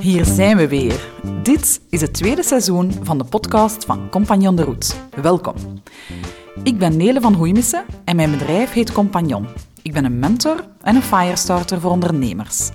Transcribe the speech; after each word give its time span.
Hier 0.00 0.24
zijn 0.24 0.56
we 0.56 0.68
weer. 0.68 1.08
Dit 1.42 1.80
is 1.90 2.00
het 2.00 2.12
tweede 2.12 2.42
seizoen 2.42 2.92
van 3.02 3.18
de 3.18 3.24
podcast 3.24 3.84
van 3.84 4.08
Compagnon 4.10 4.56
de 4.56 4.64
Route. 4.64 4.94
Welkom. 5.22 5.54
Ik 6.62 6.78
ben 6.78 6.96
Nele 6.96 7.20
van 7.20 7.34
Hoeimissen 7.34 7.84
en 8.04 8.16
mijn 8.16 8.30
bedrijf 8.30 8.72
heet 8.72 8.92
Compagnon. 8.92 9.46
Ik 9.82 9.92
ben 9.92 10.04
een 10.04 10.18
mentor 10.18 10.64
en 10.82 10.96
een 10.96 11.02
firestarter 11.02 11.80
voor 11.80 11.90
ondernemers. 11.90 12.70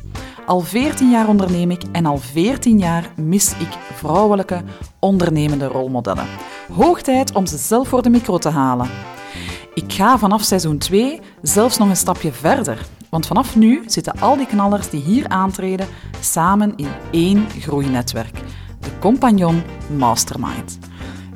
Al 0.45 0.59
14 0.59 1.09
jaar 1.09 1.27
onderneem 1.27 1.71
ik 1.71 1.81
en 1.91 2.05
al 2.05 2.17
14 2.17 2.79
jaar 2.79 3.11
mis 3.15 3.51
ik 3.51 3.77
vrouwelijke, 3.93 4.61
ondernemende 4.99 5.65
rolmodellen. 5.67 6.27
Hoog 6.73 7.01
tijd 7.01 7.33
om 7.33 7.45
ze 7.45 7.57
zelf 7.57 7.87
voor 7.87 8.01
de 8.01 8.09
micro 8.09 8.37
te 8.37 8.49
halen. 8.49 8.89
Ik 9.73 9.93
ga 9.93 10.17
vanaf 10.17 10.43
seizoen 10.43 10.77
2 10.77 11.19
zelfs 11.41 11.77
nog 11.77 11.89
een 11.89 11.97
stapje 11.97 12.31
verder. 12.31 12.85
Want 13.15 13.27
vanaf 13.27 13.55
nu 13.55 13.83
zitten 13.85 14.19
al 14.19 14.37
die 14.37 14.45
knallers 14.45 14.89
die 14.89 15.01
hier 15.01 15.27
aantreden 15.27 15.87
samen 16.19 16.73
in 16.75 16.87
één 17.11 17.49
groeinetwerk. 17.59 18.39
De 18.79 18.99
Compagnon 18.99 19.61
Mastermind. 19.97 20.79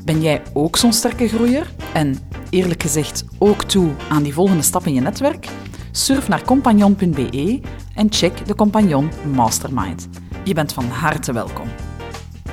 Ben 0.03 0.21
jij 0.21 0.41
ook 0.53 0.77
zo'n 0.77 0.93
sterke 0.93 1.27
groeier? 1.27 1.73
En 1.93 2.17
eerlijk 2.49 2.81
gezegd 2.81 3.25
ook 3.37 3.63
toe 3.63 3.91
aan 4.09 4.23
die 4.23 4.33
volgende 4.33 4.61
stap 4.61 4.85
in 4.85 4.93
je 4.93 5.01
netwerk? 5.01 5.47
Surf 5.91 6.27
naar 6.27 6.43
compagnon.be 6.43 7.61
en 7.95 8.07
check 8.09 8.45
de 8.45 8.55
Compagnon 8.55 9.09
Mastermind. 9.33 10.07
Je 10.43 10.53
bent 10.53 10.73
van 10.73 10.85
harte 10.85 11.33
welkom. 11.33 11.67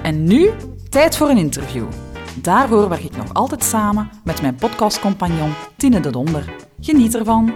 En 0.02 0.24
nu 0.24 0.50
tijd 0.88 1.16
voor 1.16 1.28
een 1.28 1.38
interview. 1.38 1.86
Daarvoor 2.34 2.88
werk 2.88 3.04
ik 3.04 3.16
nog 3.16 3.34
altijd 3.34 3.64
samen 3.64 4.10
met 4.24 4.42
mijn 4.42 4.54
podcastcompagnon 4.54 5.52
Tine 5.76 6.00
de 6.00 6.10
Donder. 6.10 6.54
Geniet 6.80 7.14
ervan! 7.14 7.52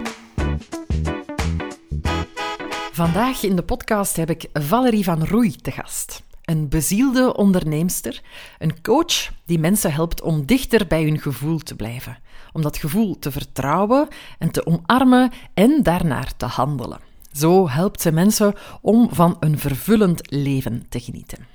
Vandaag 3.01 3.43
in 3.43 3.55
de 3.55 3.63
podcast 3.63 4.15
heb 4.15 4.29
ik 4.29 4.49
Valerie 4.53 5.03
van 5.03 5.25
Roei 5.25 5.55
te 5.55 5.71
gast. 5.71 6.23
Een 6.45 6.69
bezielde 6.69 7.35
onderneemster, 7.35 8.21
een 8.59 8.81
coach 8.81 9.31
die 9.45 9.59
mensen 9.59 9.93
helpt 9.93 10.21
om 10.21 10.45
dichter 10.45 10.87
bij 10.87 11.03
hun 11.03 11.19
gevoel 11.19 11.57
te 11.57 11.75
blijven. 11.75 12.17
Om 12.53 12.61
dat 12.61 12.77
gevoel 12.77 13.19
te 13.19 13.31
vertrouwen 13.31 14.07
en 14.39 14.51
te 14.51 14.65
omarmen 14.65 15.31
en 15.53 15.83
daarnaar 15.83 16.37
te 16.37 16.45
handelen. 16.45 16.99
Zo 17.31 17.69
helpt 17.69 18.01
ze 18.01 18.11
mensen 18.11 18.53
om 18.81 19.09
van 19.11 19.37
een 19.39 19.59
vervullend 19.59 20.31
leven 20.31 20.85
te 20.89 20.99
genieten. 20.99 21.45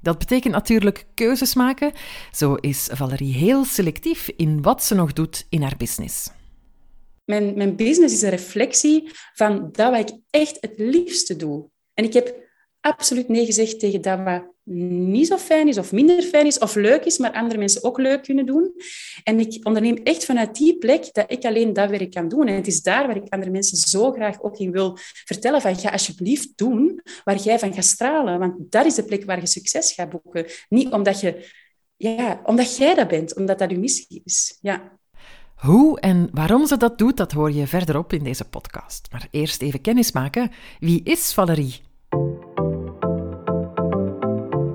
Dat 0.00 0.18
betekent 0.18 0.52
natuurlijk 0.52 1.06
keuzes 1.14 1.54
maken. 1.54 1.92
Zo 2.32 2.54
is 2.54 2.88
Valerie 2.92 3.34
heel 3.34 3.64
selectief 3.64 4.28
in 4.36 4.62
wat 4.62 4.84
ze 4.84 4.94
nog 4.94 5.12
doet 5.12 5.46
in 5.48 5.62
haar 5.62 5.76
business. 5.76 6.30
Mijn, 7.26 7.56
mijn 7.56 7.76
business 7.76 8.14
is 8.14 8.22
een 8.22 8.30
reflectie 8.30 9.10
van 9.34 9.68
dat 9.72 9.90
wat 9.90 10.10
ik 10.10 10.18
echt 10.30 10.56
het 10.60 10.74
liefste 10.76 11.36
doe. 11.36 11.68
En 11.94 12.04
ik 12.04 12.12
heb 12.12 12.34
absoluut 12.80 13.28
nee 13.28 13.46
gezegd 13.46 13.80
tegen 13.80 14.00
dat 14.00 14.22
wat 14.22 14.54
niet 14.70 15.26
zo 15.26 15.36
fijn 15.36 15.68
is 15.68 15.78
of 15.78 15.92
minder 15.92 16.22
fijn 16.22 16.46
is 16.46 16.58
of 16.58 16.74
leuk 16.74 17.04
is, 17.04 17.18
maar 17.18 17.32
andere 17.32 17.58
mensen 17.58 17.84
ook 17.84 17.98
leuk 17.98 18.22
kunnen 18.22 18.46
doen. 18.46 18.72
En 19.24 19.40
ik 19.40 19.66
onderneem 19.66 19.96
echt 19.96 20.24
vanuit 20.24 20.54
die 20.54 20.78
plek 20.78 21.08
dat 21.12 21.32
ik 21.32 21.44
alleen 21.44 21.72
dat 21.72 21.90
werk 21.90 22.10
kan 22.10 22.28
doen. 22.28 22.46
En 22.46 22.54
het 22.54 22.66
is 22.66 22.82
daar 22.82 23.06
waar 23.06 23.16
ik 23.16 23.32
andere 23.32 23.50
mensen 23.50 23.76
zo 23.76 24.12
graag 24.12 24.42
ook 24.42 24.58
in 24.58 24.72
wil 24.72 24.96
vertellen 25.24 25.60
van 25.60 25.76
ga 25.76 25.90
alsjeblieft 25.90 26.48
doen 26.56 27.00
waar 27.24 27.36
jij 27.36 27.58
van 27.58 27.74
gaat 27.74 27.84
stralen. 27.84 28.38
Want 28.38 28.54
dat 28.58 28.86
is 28.86 28.94
de 28.94 29.04
plek 29.04 29.24
waar 29.24 29.40
je 29.40 29.46
succes 29.46 29.92
gaat 29.92 30.10
boeken. 30.10 30.46
Niet 30.68 30.92
omdat, 30.92 31.20
je, 31.20 31.50
ja, 31.96 32.40
omdat 32.44 32.76
jij 32.76 32.94
dat 32.94 33.08
bent, 33.08 33.36
omdat 33.36 33.58
dat 33.58 33.70
je 33.70 33.78
missie 33.78 34.20
is. 34.24 34.58
Ja. 34.60 34.98
Hoe 35.56 36.00
en 36.00 36.28
waarom 36.32 36.66
ze 36.66 36.76
dat 36.76 36.98
doet, 36.98 37.16
dat 37.16 37.32
hoor 37.32 37.52
je 37.52 37.66
verderop 37.66 38.12
in 38.12 38.24
deze 38.24 38.44
podcast. 38.44 39.08
Maar 39.12 39.26
eerst 39.30 39.62
even 39.62 39.80
kennismaken. 39.80 40.50
Wie 40.80 41.00
is 41.04 41.32
Valerie? 41.34 41.80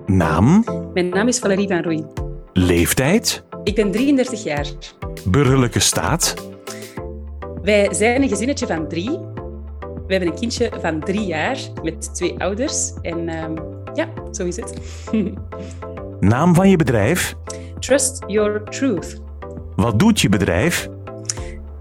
Naam? 0.06 0.64
Mijn 0.94 1.10
naam 1.10 1.28
is 1.28 1.40
Valerie 1.40 1.68
van 1.68 1.82
Roei. 1.82 2.06
Leeftijd? 2.54 3.44
Ik 3.64 3.76
ben 3.76 3.92
33 3.92 4.44
jaar. 4.44 4.67
Burgerlijke 5.28 5.80
staat? 5.80 6.33
Wij 7.61 7.94
zijn 7.94 8.22
een 8.22 8.30
gezinnetje 8.30 8.67
van 8.67 8.88
drie. 8.88 9.10
We 10.08 10.17
hebben 10.17 10.30
een 10.30 10.39
kindje 10.39 10.72
van 10.82 11.00
drie 11.00 11.26
jaar 11.26 11.58
met 11.84 12.16
twee 12.16 12.39
ouders. 12.39 12.94
En 13.02 13.28
uh, 13.28 13.45
ja, 13.94 14.08
zo 14.32 14.45
is 14.45 14.55
het. 14.55 14.73
Naam 16.20 16.55
van 16.55 16.70
je 16.70 16.76
bedrijf? 16.76 17.36
Trust 17.80 18.23
Your 18.28 18.64
Truth. 18.64 19.22
Wat 19.81 19.99
doet 19.99 20.19
je 20.19 20.30
bedrijf? 20.30 20.89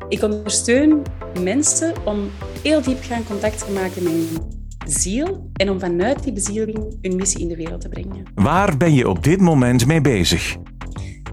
Ik 0.09 0.23
ondersteun 0.23 1.03
mensen 1.43 1.95
om 2.05 2.31
heel 2.63 2.83
diep 2.83 3.03
gaan 3.03 3.25
contact 3.25 3.67
te 3.67 3.73
maken 3.73 4.03
met 4.03 4.13
hun 4.13 4.39
ziel 4.87 5.51
en 5.53 5.71
om 5.71 5.81
vanuit 5.81 6.23
die 6.23 6.33
bezieling 6.33 6.99
hun 7.03 7.17
missie 7.17 7.41
in 7.41 7.49
de 7.49 7.57
wereld 7.57 7.81
te 7.81 7.89
brengen. 7.89 8.25
Waar 8.35 8.77
ben 8.77 8.95
je 8.95 9.09
op 9.09 9.25
dit 9.25 9.41
moment 9.41 9.87
mee 9.87 10.01
bezig? 10.01 10.57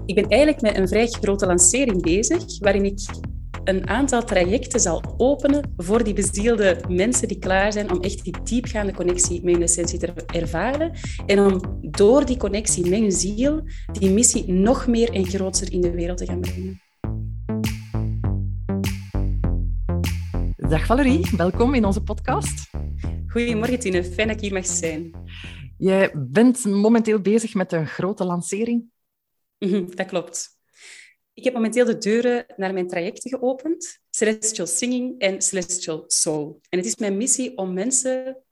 Ik 0.06 0.14
ben 0.14 0.28
eigenlijk 0.28 0.62
met 0.62 0.76
een 0.76 0.88
vrij 0.88 1.06
grote 1.06 1.46
lancering 1.46 2.02
bezig, 2.02 2.58
waarin 2.58 2.84
ik 2.84 3.00
een 3.64 3.88
aantal 3.88 4.24
trajecten 4.24 4.80
zal 4.80 5.02
openen 5.16 5.72
voor 5.76 6.04
die 6.04 6.14
bezielde 6.14 6.80
mensen 6.88 7.28
die 7.28 7.38
klaar 7.38 7.72
zijn 7.72 7.92
om 7.92 8.00
echt 8.00 8.24
die 8.24 8.34
diepgaande 8.44 8.92
connectie 8.92 9.40
met 9.44 9.54
hun 9.54 9.62
essentie 9.62 9.98
te 9.98 10.12
ervaren 10.26 10.92
en 11.26 11.38
om 11.38 11.77
door 11.90 12.26
die 12.26 12.36
connectie 12.36 12.88
met 12.88 12.98
hun 12.98 13.12
ziel 13.12 13.62
die 13.92 14.10
missie 14.10 14.52
nog 14.52 14.86
meer 14.86 15.12
en 15.12 15.26
groter 15.26 15.72
in 15.72 15.80
de 15.80 15.90
wereld 15.90 16.18
te 16.18 16.26
gaan 16.26 16.40
brengen. 16.40 16.80
Dag 20.56 20.86
Valerie, 20.86 21.30
welkom 21.36 21.74
in 21.74 21.84
onze 21.84 22.02
podcast. 22.02 22.70
Goedemorgen 23.26 23.78
Tine, 23.78 24.04
fijn 24.04 24.28
dat 24.28 24.36
ik 24.36 24.42
hier 24.42 24.52
mag 24.52 24.66
zijn. 24.66 25.10
Je 25.78 26.10
bent 26.14 26.64
momenteel 26.64 27.20
bezig 27.20 27.54
met 27.54 27.72
een 27.72 27.86
grote 27.86 28.24
lancering. 28.24 28.84
Mhm, 29.58 29.86
dat 29.94 30.06
klopt. 30.06 30.56
Ik 31.32 31.44
heb 31.44 31.54
momenteel 31.54 31.84
de 31.84 31.98
deuren 31.98 32.46
naar 32.56 32.72
mijn 32.72 32.88
trajecten 32.88 33.30
geopend, 33.30 33.98
Celestial 34.10 34.66
Singing 34.66 35.18
en 35.18 35.42
Celestial 35.42 36.04
Soul. 36.06 36.60
En 36.68 36.78
het 36.78 36.86
is 36.86 36.96
mijn 36.96 37.16
missie 37.16 37.56
om 37.56 37.72
mensen 37.72 38.42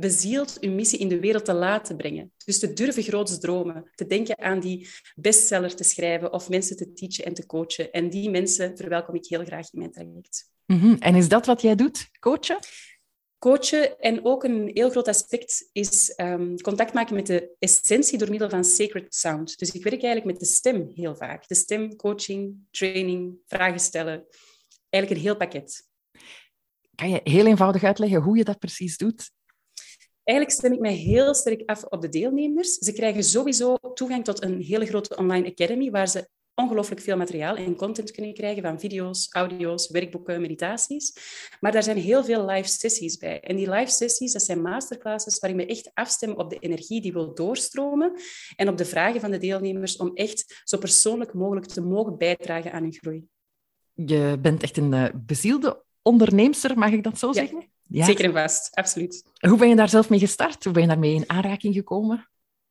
bezield 0.00 0.56
hun 0.60 0.74
missie 0.74 0.98
in 0.98 1.08
de 1.08 1.20
wereld 1.20 1.44
te 1.44 1.52
laten 1.52 1.96
brengen. 1.96 2.32
Dus 2.44 2.58
te 2.58 2.72
durven 2.72 3.02
groots 3.02 3.38
dromen, 3.38 3.90
te 3.94 4.06
denken 4.06 4.38
aan 4.38 4.60
die 4.60 4.88
bestseller 5.14 5.74
te 5.76 5.84
schrijven 5.84 6.32
of 6.32 6.48
mensen 6.48 6.76
te 6.76 6.92
teachen 6.92 7.24
en 7.24 7.34
te 7.34 7.46
coachen. 7.46 7.90
En 7.90 8.10
die 8.10 8.30
mensen 8.30 8.76
verwelkom 8.76 9.14
ik 9.14 9.26
heel 9.26 9.44
graag 9.44 9.72
in 9.72 9.78
mijn 9.78 9.92
traject. 9.92 10.50
Mm 10.66 10.96
En 10.98 11.14
is 11.14 11.28
dat 11.28 11.46
wat 11.46 11.62
jij 11.62 11.74
doet, 11.74 12.08
coachen? 12.18 12.58
coachen. 13.40 13.98
En 13.98 14.24
ook 14.24 14.44
een 14.44 14.70
heel 14.74 14.90
groot 14.90 15.08
aspect 15.08 15.68
is 15.72 16.12
um, 16.16 16.60
contact 16.60 16.92
maken 16.92 17.14
met 17.14 17.26
de 17.26 17.56
essentie 17.58 18.18
door 18.18 18.30
middel 18.30 18.50
van 18.50 18.64
sacred 18.64 19.14
sound. 19.14 19.58
Dus 19.58 19.70
ik 19.70 19.82
werk 19.82 20.02
eigenlijk 20.02 20.32
met 20.32 20.40
de 20.40 20.54
stem 20.54 20.90
heel 20.94 21.16
vaak. 21.16 21.48
De 21.48 21.54
stem, 21.54 21.96
coaching, 21.96 22.56
training, 22.70 23.38
vragen 23.46 23.80
stellen. 23.80 24.26
Eigenlijk 24.88 25.22
een 25.22 25.28
heel 25.28 25.36
pakket. 25.36 25.88
Kan 26.94 27.10
je 27.10 27.20
heel 27.24 27.46
eenvoudig 27.46 27.84
uitleggen 27.84 28.22
hoe 28.22 28.36
je 28.36 28.44
dat 28.44 28.58
precies 28.58 28.96
doet? 28.96 29.30
Eigenlijk 30.30 30.58
stem 30.58 30.72
ik 30.72 30.80
mij 30.80 30.92
heel 30.92 31.34
sterk 31.34 31.62
af 31.66 31.84
op 31.84 32.00
de 32.00 32.08
deelnemers. 32.08 32.74
Ze 32.74 32.92
krijgen 32.92 33.24
sowieso 33.24 33.76
toegang 33.94 34.24
tot 34.24 34.42
een 34.42 34.60
hele 34.62 34.86
grote 34.86 35.16
online 35.16 35.50
academy 35.50 35.90
waar 35.90 36.08
ze 36.08 36.28
ongelooflijk 36.54 37.00
veel 37.00 37.16
materiaal 37.16 37.56
en 37.56 37.76
content 37.76 38.10
kunnen 38.10 38.34
krijgen 38.34 38.62
van 38.62 38.80
video's, 38.80 39.26
audio's, 39.30 39.88
werkboeken, 39.88 40.40
meditaties. 40.40 41.12
Maar 41.60 41.72
daar 41.72 41.82
zijn 41.82 41.96
heel 41.96 42.24
veel 42.24 42.46
live 42.46 42.68
sessies 42.68 43.16
bij. 43.16 43.40
En 43.40 43.56
die 43.56 43.70
live 43.70 43.90
sessies, 43.90 44.32
dat 44.32 44.42
zijn 44.42 44.62
masterclasses 44.62 45.38
waarin 45.38 45.58
we 45.58 45.66
echt 45.66 45.90
afstemmen 45.94 46.38
op 46.38 46.50
de 46.50 46.58
energie 46.58 47.00
die 47.00 47.12
wil 47.12 47.34
doorstromen 47.34 48.12
en 48.56 48.68
op 48.68 48.76
de 48.76 48.84
vragen 48.84 49.20
van 49.20 49.30
de 49.30 49.38
deelnemers 49.38 49.96
om 49.96 50.10
echt 50.14 50.62
zo 50.64 50.78
persoonlijk 50.78 51.34
mogelijk 51.34 51.66
te 51.66 51.80
mogen 51.80 52.18
bijdragen 52.18 52.72
aan 52.72 52.82
hun 52.82 52.94
groei. 52.94 53.26
Je 53.94 54.38
bent 54.40 54.62
echt 54.62 54.76
een 54.76 54.92
uh, 54.92 55.08
bezielde 55.14 55.84
onderneemster, 56.02 56.78
mag 56.78 56.90
ik 56.90 57.02
dat 57.02 57.18
zo 57.18 57.32
zeggen? 57.32 57.70
Ja. 57.92 58.04
Zeker 58.04 58.24
en 58.24 58.32
vast, 58.32 58.74
absoluut. 58.74 59.22
Hoe 59.38 59.58
ben 59.58 59.68
je 59.68 59.76
daar 59.76 59.88
zelf 59.88 60.08
mee 60.10 60.18
gestart? 60.18 60.64
Hoe 60.64 60.72
ben 60.72 60.82
je 60.82 60.88
daarmee 60.88 61.14
in 61.14 61.24
aanraking 61.26 61.74
gekomen? 61.74 62.16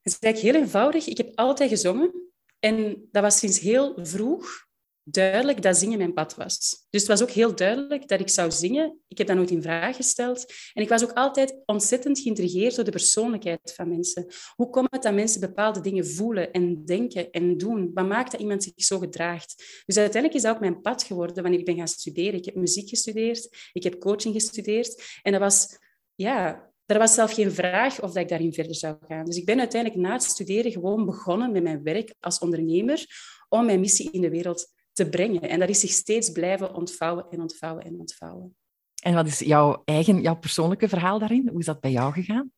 Het 0.01 0.13
is 0.13 0.19
eigenlijk 0.19 0.53
heel 0.53 0.63
eenvoudig. 0.63 1.07
Ik 1.07 1.17
heb 1.17 1.31
altijd 1.35 1.69
gezongen. 1.69 2.31
En 2.59 3.07
dat 3.11 3.23
was 3.23 3.37
sinds 3.37 3.59
heel 3.59 3.93
vroeg 4.01 4.67
duidelijk 5.11 5.61
dat 5.61 5.77
zingen 5.77 5.97
mijn 5.97 6.13
pad 6.13 6.35
was. 6.35 6.85
Dus 6.89 7.01
het 7.01 7.09
was 7.09 7.21
ook 7.21 7.29
heel 7.29 7.55
duidelijk 7.55 8.07
dat 8.07 8.19
ik 8.19 8.29
zou 8.29 8.51
zingen. 8.51 8.99
Ik 9.07 9.17
heb 9.17 9.27
dat 9.27 9.35
nooit 9.35 9.51
in 9.51 9.61
vraag 9.61 9.95
gesteld. 9.95 10.53
En 10.73 10.83
ik 10.83 10.89
was 10.89 11.03
ook 11.03 11.13
altijd 11.13 11.61
ontzettend 11.65 12.19
geïntrigeerd 12.19 12.75
door 12.75 12.85
de 12.85 12.91
persoonlijkheid 12.91 13.73
van 13.75 13.89
mensen. 13.89 14.25
Hoe 14.55 14.69
komt 14.69 14.91
het 14.91 15.03
dat 15.03 15.13
mensen 15.13 15.39
bepaalde 15.39 15.81
dingen 15.81 16.07
voelen 16.07 16.51
en 16.51 16.85
denken 16.85 17.31
en 17.31 17.57
doen? 17.57 17.91
Wat 17.93 18.07
maakt 18.07 18.31
dat 18.31 18.41
iemand 18.41 18.63
zich 18.63 18.73
zo 18.75 18.99
gedraagt? 18.99 19.83
Dus 19.85 19.97
uiteindelijk 19.97 20.33
is 20.33 20.41
dat 20.41 20.55
ook 20.55 20.61
mijn 20.61 20.81
pad 20.81 21.03
geworden 21.03 21.41
wanneer 21.41 21.59
ik 21.59 21.65
ben 21.65 21.77
gaan 21.77 21.87
studeren. 21.87 22.39
Ik 22.39 22.45
heb 22.45 22.55
muziek 22.55 22.89
gestudeerd, 22.89 23.69
ik 23.73 23.83
heb 23.83 23.99
coaching 23.99 24.33
gestudeerd. 24.33 25.19
En 25.21 25.31
dat 25.31 25.41
was 25.41 25.77
ja, 26.15 26.69
er 26.85 26.97
was 26.97 27.13
zelf 27.13 27.33
geen 27.33 27.51
vraag 27.51 28.01
of 28.01 28.11
dat 28.11 28.23
ik 28.23 28.29
daarin 28.29 28.53
verder 28.53 28.75
zou 28.75 28.95
gaan. 29.07 29.25
Dus 29.25 29.37
ik 29.37 29.45
ben 29.45 29.59
uiteindelijk 29.59 30.01
na 30.01 30.11
het 30.11 30.23
studeren 30.23 30.71
gewoon 30.71 31.05
begonnen 31.05 31.51
met 31.51 31.63
mijn 31.63 31.83
werk 31.83 32.13
als 32.19 32.39
ondernemer 32.39 33.05
om 33.49 33.65
mijn 33.65 33.79
missie 33.79 34.11
in 34.11 34.21
de 34.21 34.29
wereld 34.29 34.73
te 34.99 35.09
brengen. 35.09 35.41
En 35.41 35.59
dat 35.59 35.69
is 35.69 35.79
zich 35.79 35.91
steeds 35.91 36.31
blijven 36.31 36.75
ontvouwen 36.75 37.25
en 37.29 37.41
ontvouwen 37.41 37.83
en 37.83 37.99
ontvouwen. 37.99 38.55
En 39.03 39.13
wat 39.13 39.27
is 39.27 39.39
jouw 39.39 39.81
eigen, 39.85 40.21
jouw 40.21 40.37
persoonlijke 40.37 40.87
verhaal 40.87 41.19
daarin? 41.19 41.47
Hoe 41.49 41.59
is 41.59 41.65
dat 41.65 41.79
bij 41.79 41.91
jou 41.91 42.13
gegaan? 42.13 42.51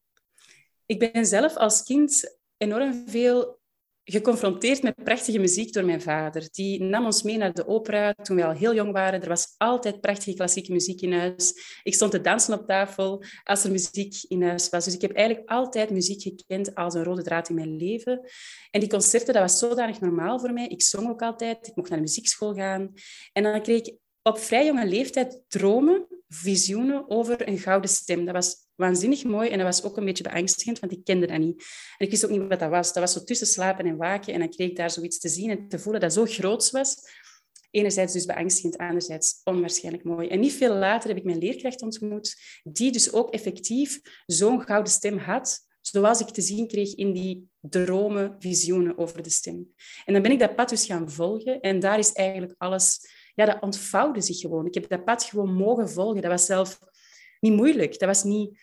Ik 0.86 1.00
ben 1.00 1.26
zelf 1.26 1.56
als 1.56 1.84
kind 1.84 2.38
enorm 2.58 3.04
veel 3.08 3.61
geconfronteerd 4.04 4.84
met 4.84 5.04
prachtige 5.04 5.40
muziek 5.40 5.74
door 5.74 5.86
mijn 5.86 6.02
vader. 6.02 6.48
Die 6.52 6.84
nam 6.84 7.06
ons 7.06 7.24
mee 7.24 7.38
naar 7.38 7.54
de 7.54 7.68
opera 7.68 8.14
toen 8.14 8.36
we 8.36 8.46
al 8.46 8.52
heel 8.52 8.76
jong 8.76 8.92
waren. 8.92 9.22
Er 9.22 9.28
was 9.28 9.56
altijd 9.58 10.02
prachtige 10.02 10.36
klassieke 10.36 10.72
muziek 10.72 11.02
in 11.02 11.14
huis. 11.14 11.54
Ik 11.84 11.94
stond 11.94 12.12
te 12.12 12.22
dansen 12.22 12.60
op 12.60 12.68
tafel 12.68 13.24
als 13.44 13.64
er 13.64 13.72
muziek 13.72 14.16
in 14.28 14.44
huis 14.44 14.70
was. 14.70 14.86
Dus 14.86 14.94
ik 14.94 15.02
heb 15.02 15.12
eigenlijk 15.12 15.50
altijd 15.50 15.90
muziek 15.90 16.22
gekend 16.22 16.76
als 16.76 16.94
een 16.94 17.04
rode 17.04 17.24
draad 17.24 17.50
in 17.50 17.56
mijn 17.56 17.78
leven. 17.78 18.30
En 18.72 18.80
die 18.80 18.90
concerten, 18.90 19.34
dat 19.34 19.42
was 19.44 19.60
zodanig 19.60 20.00
normaal 20.00 20.40
voor 20.40 20.54
mij. 20.54 20.68
Ik 20.68 20.82
zong 20.82 21.10
ook 21.10 21.22
altijd. 21.22 21.68
Ik 21.68 21.76
mocht 21.76 21.90
naar 21.90 21.98
de 21.98 22.06
muziekschool 22.06 22.54
gaan. 22.54 22.94
En 23.34 23.44
dan 23.44 23.62
kreeg 23.62 23.80
ik 23.80 23.96
op 24.24 24.38
vrij 24.38 24.66
jonge 24.66 24.86
leeftijd 24.86 25.44
dromen, 25.48 26.08
visioenen 26.34 27.10
over 27.10 27.48
een 27.48 27.58
gouden 27.58 27.90
stem. 27.90 28.26
Dat 28.26 28.34
was 28.34 28.56
waanzinnig 28.76 29.24
mooi 29.24 29.50
en 29.50 29.58
dat 29.58 29.68
was 29.68 29.84
ook 29.84 29.98
een 29.98 30.06
beetje 30.06 30.24
beangstigend, 30.24 30.80
want 30.80 30.92
ik 30.92 31.04
kende 31.04 31.28
dat 31.28 31.40
niet. 31.40 31.64
En 31.98 32.06
ik 32.06 32.12
wist 32.12 32.26
ook 32.26 32.32
niet 32.32 32.48
wat 32.48 32.60
dat 32.60 32.70
was. 32.70 32.94
Dat 32.94 33.04
was 33.04 33.14
zo 33.14 33.24
tussen 33.24 33.48
slapen 33.48 33.86
en 33.86 33.98
waken 33.98 34.34
en 34.34 34.40
dan 34.40 34.50
kreeg 34.50 34.70
ik 34.70 34.76
daar 34.76 34.92
zoiets 34.92 35.20
te 35.20 35.30
zien 35.30 35.50
en 35.50 35.68
te 35.68 35.80
voelen 35.80 36.02
dat 36.02 36.14
zo 36.14 36.26
groot 36.26 36.72
was. 36.72 36.96
Enerzijds 37.72 38.14
dus 38.14 38.26
beangstigend, 38.26 38.78
anderzijds 38.78 39.42
onwaarschijnlijk 39.44 40.04
mooi. 40.04 40.28
En 40.28 40.40
niet 40.40 40.54
veel 40.54 40.74
later 40.74 41.10
heb 41.10 41.18
ik 41.18 41.24
mijn 41.24 41.38
leerkracht 41.38 41.82
ontmoet, 41.82 42.36
die 42.64 42.92
dus 42.92 43.14
ook 43.14 43.34
effectief 43.34 44.02
zo'n 44.26 44.62
gouden 44.62 44.92
stem 44.92 45.18
had, 45.18 45.68
zoals 45.82 46.20
ik 46.20 46.28
te 46.28 46.42
zien 46.42 46.68
kreeg 46.68 46.96
in 46.96 47.14
die 47.14 47.50
dromen, 47.60 48.36
visioenen 48.40 48.98
over 48.98 49.24
de 49.24 49.30
stem. 49.30 49.74
En 50.06 50.14
dan 50.14 50.22
ben 50.22 50.32
ik 50.32 50.40
dat 50.40 50.56
pad 50.56 50.70
dus 50.70 50.86
gaan 50.86 51.12
volgen 51.12 51.60
en 51.60 51.80
daar 51.80 52.00
is 52.00 52.12
eigenlijk 52.12 52.56
alles 52.58 53.00
ja, 53.36 53.46
dat 53.46 53.62
ontvouwde 53.62 54.22
zich 54.22 54.38
gewoon. 54.38 54.66
Ik 54.66 54.74
heb 54.74 54.90
dat 54.90 55.06
pad 55.06 55.24
gewoon 55.24 55.54
mogen 55.54 55.90
volgen. 55.90 56.22
Dat 56.22 56.32
was 56.32 56.46
zelf 56.46 56.80
niet 57.40 57.54
moeilijk. 57.54 58.00
Dat 58.00 58.08
was 58.08 58.24
niet 58.24 58.60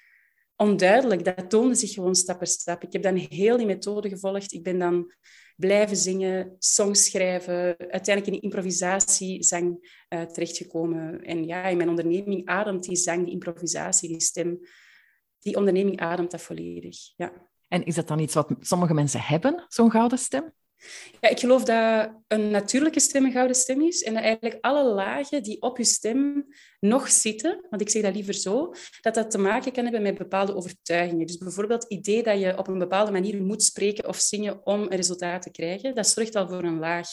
onduidelijk. 0.56 1.24
Dat 1.24 1.50
toonde 1.50 1.74
zich 1.74 1.92
gewoon 1.92 2.14
stap 2.14 2.38
per 2.38 2.46
stap. 2.46 2.82
Ik 2.82 2.92
heb 2.92 3.02
dan 3.02 3.16
heel 3.16 3.56
die 3.56 3.66
methode 3.66 4.08
gevolgd. 4.08 4.52
Ik 4.52 4.62
ben 4.62 4.78
dan 4.78 5.12
blijven 5.56 5.96
zingen, 5.96 6.56
songs 6.58 7.04
schrijven, 7.04 7.76
uiteindelijk 7.78 8.26
in 8.26 8.32
de 8.32 8.40
improvisatiezang 8.40 9.78
uh, 10.08 10.22
terechtgekomen. 10.22 11.22
En 11.22 11.46
ja, 11.46 11.64
in 11.64 11.76
mijn 11.76 11.88
onderneming 11.88 12.46
ademt 12.46 12.84
die 12.84 12.96
zang, 12.96 13.24
die 13.24 13.32
improvisatie, 13.32 14.08
die 14.08 14.20
stem. 14.20 14.60
Die 15.38 15.56
onderneming 15.56 16.00
ademt 16.00 16.30
dat 16.30 16.42
volledig, 16.42 16.96
ja. 17.16 17.48
En 17.68 17.84
is 17.84 17.94
dat 17.94 18.08
dan 18.08 18.18
iets 18.18 18.34
wat 18.34 18.54
sommige 18.60 18.94
mensen 18.94 19.20
hebben, 19.20 19.64
zo'n 19.68 19.90
gouden 19.90 20.18
stem? 20.18 20.52
Ja, 21.20 21.28
ik 21.28 21.38
geloof 21.38 21.64
dat 21.64 22.10
een 22.28 22.50
natuurlijke 22.50 23.00
stem 23.00 23.24
een 23.24 23.32
gouden 23.32 23.56
stem 23.56 23.82
is 23.82 24.02
en 24.02 24.14
dat 24.14 24.22
eigenlijk 24.22 24.56
alle 24.60 24.84
lagen 24.84 25.42
die 25.42 25.62
op 25.62 25.78
je 25.78 25.84
stem 25.84 26.46
nog 26.80 27.08
zitten, 27.08 27.66
want 27.70 27.82
ik 27.82 27.90
zeg 27.90 28.02
dat 28.02 28.14
liever 28.14 28.34
zo, 28.34 28.74
dat 29.00 29.14
dat 29.14 29.30
te 29.30 29.38
maken 29.38 29.72
kan 29.72 29.84
hebben 29.84 30.02
met 30.02 30.18
bepaalde 30.18 30.54
overtuigingen. 30.54 31.26
Dus 31.26 31.38
bijvoorbeeld 31.38 31.82
het 31.82 31.92
idee 31.92 32.22
dat 32.22 32.40
je 32.40 32.58
op 32.58 32.68
een 32.68 32.78
bepaalde 32.78 33.12
manier 33.12 33.42
moet 33.42 33.62
spreken 33.62 34.08
of 34.08 34.16
zingen 34.16 34.66
om 34.66 34.82
een 34.82 34.96
resultaat 34.96 35.42
te 35.42 35.50
krijgen, 35.50 35.94
dat 35.94 36.08
zorgt 36.08 36.34
al 36.34 36.48
voor 36.48 36.64
een 36.64 36.78
laag. 36.78 37.08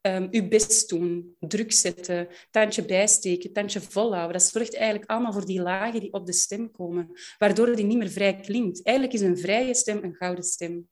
Um, 0.00 0.28
je 0.30 0.48
best 0.48 0.88
doen, 0.88 1.36
druk 1.38 1.72
zetten, 1.72 2.28
tandje 2.50 2.84
bijsteken, 2.84 3.52
tandje 3.52 3.80
volhouden. 3.80 4.32
Dat 4.32 4.42
zorgt 4.42 4.74
eigenlijk 4.74 5.10
allemaal 5.10 5.32
voor 5.32 5.46
die 5.46 5.60
lagen 5.60 6.00
die 6.00 6.12
op 6.12 6.26
de 6.26 6.32
stem 6.32 6.70
komen, 6.70 7.10
waardoor 7.38 7.76
die 7.76 7.84
niet 7.84 7.98
meer 7.98 8.10
vrij 8.10 8.36
klinkt. 8.36 8.84
Eigenlijk 8.84 9.16
is 9.16 9.22
een 9.22 9.38
vrije 9.38 9.74
stem 9.74 10.04
een 10.04 10.14
gouden 10.14 10.44
stem. 10.44 10.88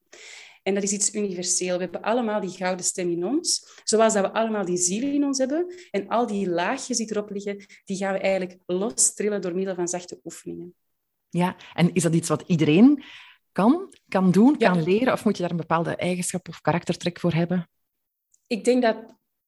En 0.64 0.74
dat 0.74 0.82
is 0.82 0.92
iets 0.92 1.14
universeel. 1.14 1.76
We 1.76 1.82
hebben 1.82 2.02
allemaal 2.02 2.40
die 2.40 2.50
gouden 2.50 2.84
stem 2.84 3.10
in 3.10 3.24
ons, 3.24 3.80
zoals 3.84 4.12
dat 4.12 4.24
we 4.24 4.32
allemaal 4.32 4.64
die 4.64 4.76
ziel 4.76 5.02
in 5.02 5.24
ons 5.24 5.38
hebben. 5.38 5.74
En 5.90 6.08
al 6.08 6.26
die 6.26 6.48
laagjes 6.48 6.96
die 6.96 7.10
erop 7.10 7.30
liggen, 7.30 7.66
die 7.84 7.96
gaan 7.96 8.12
we 8.12 8.18
eigenlijk 8.18 8.58
los 8.66 9.14
trillen 9.14 9.40
door 9.40 9.54
middel 9.54 9.74
van 9.74 9.88
zachte 9.88 10.20
oefeningen. 10.24 10.74
Ja, 11.28 11.56
en 11.74 11.92
is 11.92 12.02
dat 12.02 12.14
iets 12.14 12.28
wat 12.28 12.44
iedereen 12.46 13.02
kan, 13.52 13.94
kan 14.08 14.30
doen, 14.30 14.56
kan 14.56 14.82
leren? 14.82 15.12
Of 15.12 15.24
moet 15.24 15.36
je 15.36 15.42
daar 15.42 15.50
een 15.50 15.56
bepaalde 15.56 15.96
eigenschap 15.96 16.48
of 16.48 16.60
karaktertrek 16.60 17.20
voor 17.20 17.32
hebben? 17.32 17.68
Ik 18.46 18.64
denk 18.64 18.82
dat 18.82 18.96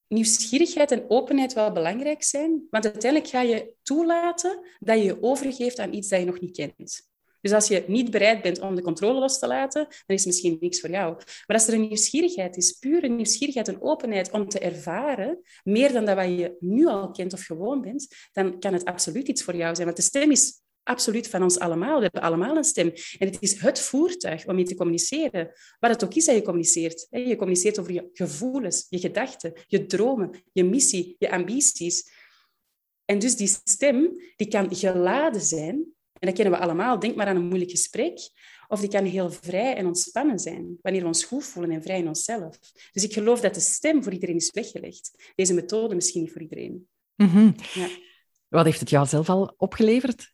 nieuwsgierigheid 0.07 0.91
en 0.91 1.09
openheid 1.09 1.53
wel 1.53 1.71
belangrijk 1.71 2.23
zijn. 2.23 2.67
Want 2.69 2.85
uiteindelijk 2.85 3.31
ga 3.31 3.41
je 3.41 3.73
toelaten 3.83 4.59
dat 4.79 4.97
je 4.97 5.03
je 5.03 5.23
overgeeft 5.23 5.79
aan 5.79 5.93
iets 5.93 6.09
dat 6.09 6.19
je 6.19 6.25
nog 6.25 6.39
niet 6.39 6.55
kent. 6.55 7.09
Dus 7.41 7.51
als 7.51 7.67
je 7.67 7.83
niet 7.87 8.11
bereid 8.11 8.41
bent 8.41 8.59
om 8.59 8.75
de 8.75 8.81
controle 8.81 9.19
los 9.19 9.39
te 9.39 9.47
laten, 9.47 9.83
dan 9.83 10.15
is 10.15 10.23
het 10.23 10.25
misschien 10.25 10.57
niks 10.59 10.79
voor 10.79 10.89
jou. 10.89 11.13
Maar 11.15 11.57
als 11.57 11.67
er 11.67 11.73
een 11.73 11.87
nieuwsgierigheid 11.87 12.57
is, 12.57 12.71
pure 12.71 13.07
nieuwsgierigheid 13.07 13.67
en 13.67 13.81
openheid 13.81 14.31
om 14.31 14.49
te 14.49 14.59
ervaren, 14.59 15.39
meer 15.63 15.93
dan 15.93 16.05
dat 16.05 16.15
wat 16.15 16.27
je 16.27 16.55
nu 16.59 16.85
al 16.85 17.11
kent 17.11 17.33
of 17.33 17.45
gewoon 17.45 17.81
bent, 17.81 18.07
dan 18.31 18.59
kan 18.59 18.73
het 18.73 18.85
absoluut 18.85 19.27
iets 19.27 19.43
voor 19.43 19.55
jou 19.55 19.75
zijn. 19.75 19.85
Want 19.85 19.97
de 19.97 20.03
stem 20.03 20.31
is 20.31 20.61
absoluut 20.87 21.27
van 21.27 21.43
ons 21.43 21.59
allemaal. 21.59 21.95
We 21.95 22.03
hebben 22.03 22.21
allemaal 22.21 22.57
een 22.57 22.63
stem. 22.63 22.87
En 23.17 23.27
het 23.27 23.37
is 23.39 23.59
het 23.61 23.79
voertuig 23.79 24.47
om 24.47 24.55
mee 24.55 24.65
te 24.65 24.75
communiceren. 24.75 25.51
Wat 25.79 25.91
het 25.91 26.03
ook 26.03 26.13
is 26.13 26.25
dat 26.25 26.35
je 26.35 26.41
communiceert. 26.41 27.07
Je 27.09 27.35
communiceert 27.35 27.79
over 27.79 27.93
je 27.93 28.09
gevoelens, 28.13 28.85
je 28.89 28.99
gedachten, 28.99 29.53
je 29.67 29.85
dromen, 29.85 30.43
je 30.51 30.63
missie, 30.63 31.15
je 31.19 31.31
ambities. 31.31 32.11
En 33.05 33.19
dus 33.19 33.35
die 33.35 33.57
stem 33.63 34.21
die 34.35 34.47
kan 34.47 34.75
geladen 34.75 35.41
zijn 35.41 35.95
en 36.19 36.27
dat 36.27 36.33
kennen 36.33 36.53
we 36.53 36.59
allemaal. 36.59 36.99
Denk 36.99 37.15
maar 37.15 37.27
aan 37.27 37.35
een 37.35 37.47
moeilijk 37.47 37.71
gesprek. 37.71 38.19
Of 38.67 38.79
die 38.79 38.89
kan 38.89 39.05
heel 39.05 39.31
vrij 39.31 39.75
en 39.75 39.85
ontspannen 39.85 40.39
zijn, 40.39 40.77
wanneer 40.81 41.01
we 41.01 41.07
ons 41.07 41.23
goed 41.23 41.43
voelen 41.43 41.71
en 41.71 41.81
vrij 41.81 41.97
in 41.97 42.07
onszelf. 42.07 42.59
Dus 42.91 43.03
ik 43.03 43.13
geloof 43.13 43.39
dat 43.39 43.53
de 43.53 43.59
stem 43.59 44.03
voor 44.03 44.13
iedereen 44.13 44.35
is 44.35 44.51
weggelegd. 44.51 45.31
Deze 45.35 45.53
methode 45.53 45.95
misschien 45.95 46.21
niet 46.21 46.31
voor 46.31 46.41
iedereen. 46.41 46.87
Mm 47.15 47.55
ja. 47.73 47.87
Wat 48.47 48.65
heeft 48.65 48.79
het 48.79 48.89
jou 48.89 49.07
zelf 49.07 49.29
al 49.29 49.53
opgeleverd? 49.57 50.33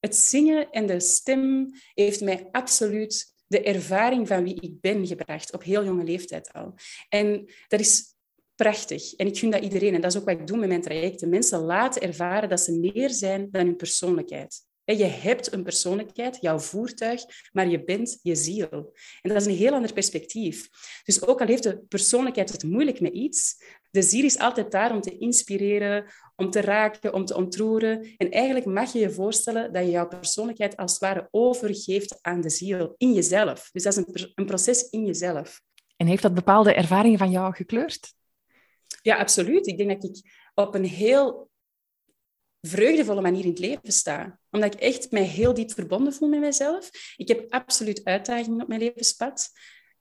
Het 0.00 0.16
zingen 0.16 0.70
en 0.70 0.86
de 0.86 1.00
stem 1.00 1.70
heeft 1.94 2.20
mij 2.20 2.48
absoluut 2.50 3.32
de 3.46 3.62
ervaring 3.62 4.28
van 4.28 4.44
wie 4.44 4.60
ik 4.60 4.80
ben 4.80 5.06
gebracht, 5.06 5.52
op 5.52 5.62
heel 5.62 5.84
jonge 5.84 6.04
leeftijd 6.04 6.52
al. 6.52 6.74
En 7.08 7.52
dat 7.68 7.80
is 7.80 8.13
prachtig. 8.54 9.14
En 9.14 9.26
ik 9.26 9.38
gun 9.38 9.50
dat 9.50 9.62
iedereen. 9.62 9.94
En 9.94 10.00
dat 10.00 10.12
is 10.12 10.18
ook 10.18 10.24
wat 10.24 10.40
ik 10.40 10.46
doe 10.46 10.56
met 10.56 10.68
mijn 10.68 10.82
trajecten. 10.82 11.28
Mensen 11.28 11.60
laten 11.60 12.02
ervaren 12.02 12.48
dat 12.48 12.60
ze 12.60 12.78
meer 12.78 13.10
zijn 13.10 13.48
dan 13.50 13.66
hun 13.66 13.76
persoonlijkheid. 13.76 14.66
Je 14.84 15.04
hebt 15.04 15.52
een 15.52 15.62
persoonlijkheid, 15.62 16.38
jouw 16.40 16.58
voertuig, 16.58 17.22
maar 17.52 17.68
je 17.68 17.84
bent 17.84 18.18
je 18.22 18.34
ziel. 18.34 18.68
En 19.22 19.30
dat 19.30 19.40
is 19.40 19.46
een 19.46 19.56
heel 19.56 19.72
ander 19.72 19.92
perspectief. 19.92 20.68
Dus 21.04 21.26
ook 21.26 21.40
al 21.40 21.46
heeft 21.46 21.62
de 21.62 21.78
persoonlijkheid 21.88 22.52
het 22.52 22.62
moeilijk 22.62 23.00
met 23.00 23.12
iets, 23.12 23.56
de 23.94 24.02
ziel 24.02 24.24
is 24.24 24.38
altijd 24.38 24.70
daar 24.70 24.92
om 24.92 25.00
te 25.00 25.18
inspireren, 25.18 26.04
om 26.36 26.50
te 26.50 26.60
raken, 26.60 27.12
om 27.14 27.24
te 27.24 27.36
ontroeren. 27.36 28.14
En 28.16 28.30
eigenlijk 28.30 28.66
mag 28.66 28.92
je 28.92 28.98
je 28.98 29.10
voorstellen 29.10 29.72
dat 29.72 29.84
je 29.84 29.90
jouw 29.90 30.08
persoonlijkheid 30.08 30.76
als 30.76 30.92
het 30.92 31.00
ware 31.00 31.28
overgeeft 31.30 32.18
aan 32.20 32.40
de 32.40 32.50
ziel, 32.50 32.94
in 32.96 33.12
jezelf. 33.12 33.68
Dus 33.72 33.82
dat 33.82 33.96
is 33.96 33.98
een, 33.98 34.32
een 34.34 34.46
proces 34.46 34.88
in 34.90 35.06
jezelf. 35.06 35.60
En 35.96 36.06
heeft 36.06 36.22
dat 36.22 36.34
bepaalde 36.34 36.74
ervaringen 36.74 37.18
van 37.18 37.30
jou 37.30 37.54
gekleurd? 37.54 38.14
Ja, 39.02 39.16
absoluut. 39.16 39.66
Ik 39.66 39.76
denk 39.76 39.90
dat 39.90 40.10
ik 40.10 40.22
op 40.54 40.74
een 40.74 40.84
heel 40.84 41.50
vreugdevolle 42.60 43.20
manier 43.20 43.42
in 43.42 43.50
het 43.50 43.58
leven 43.58 43.92
sta. 43.92 44.38
Omdat 44.50 44.74
ik 44.74 44.80
echt 44.80 45.10
mij 45.10 45.22
heel 45.22 45.54
diep 45.54 45.72
verbonden 45.72 46.12
voel 46.12 46.28
met 46.28 46.40
mezelf. 46.40 46.90
Ik 47.16 47.28
heb 47.28 47.52
absoluut 47.52 48.04
uitdagingen 48.04 48.62
op 48.62 48.68
mijn 48.68 48.80
levenspad. 48.80 49.50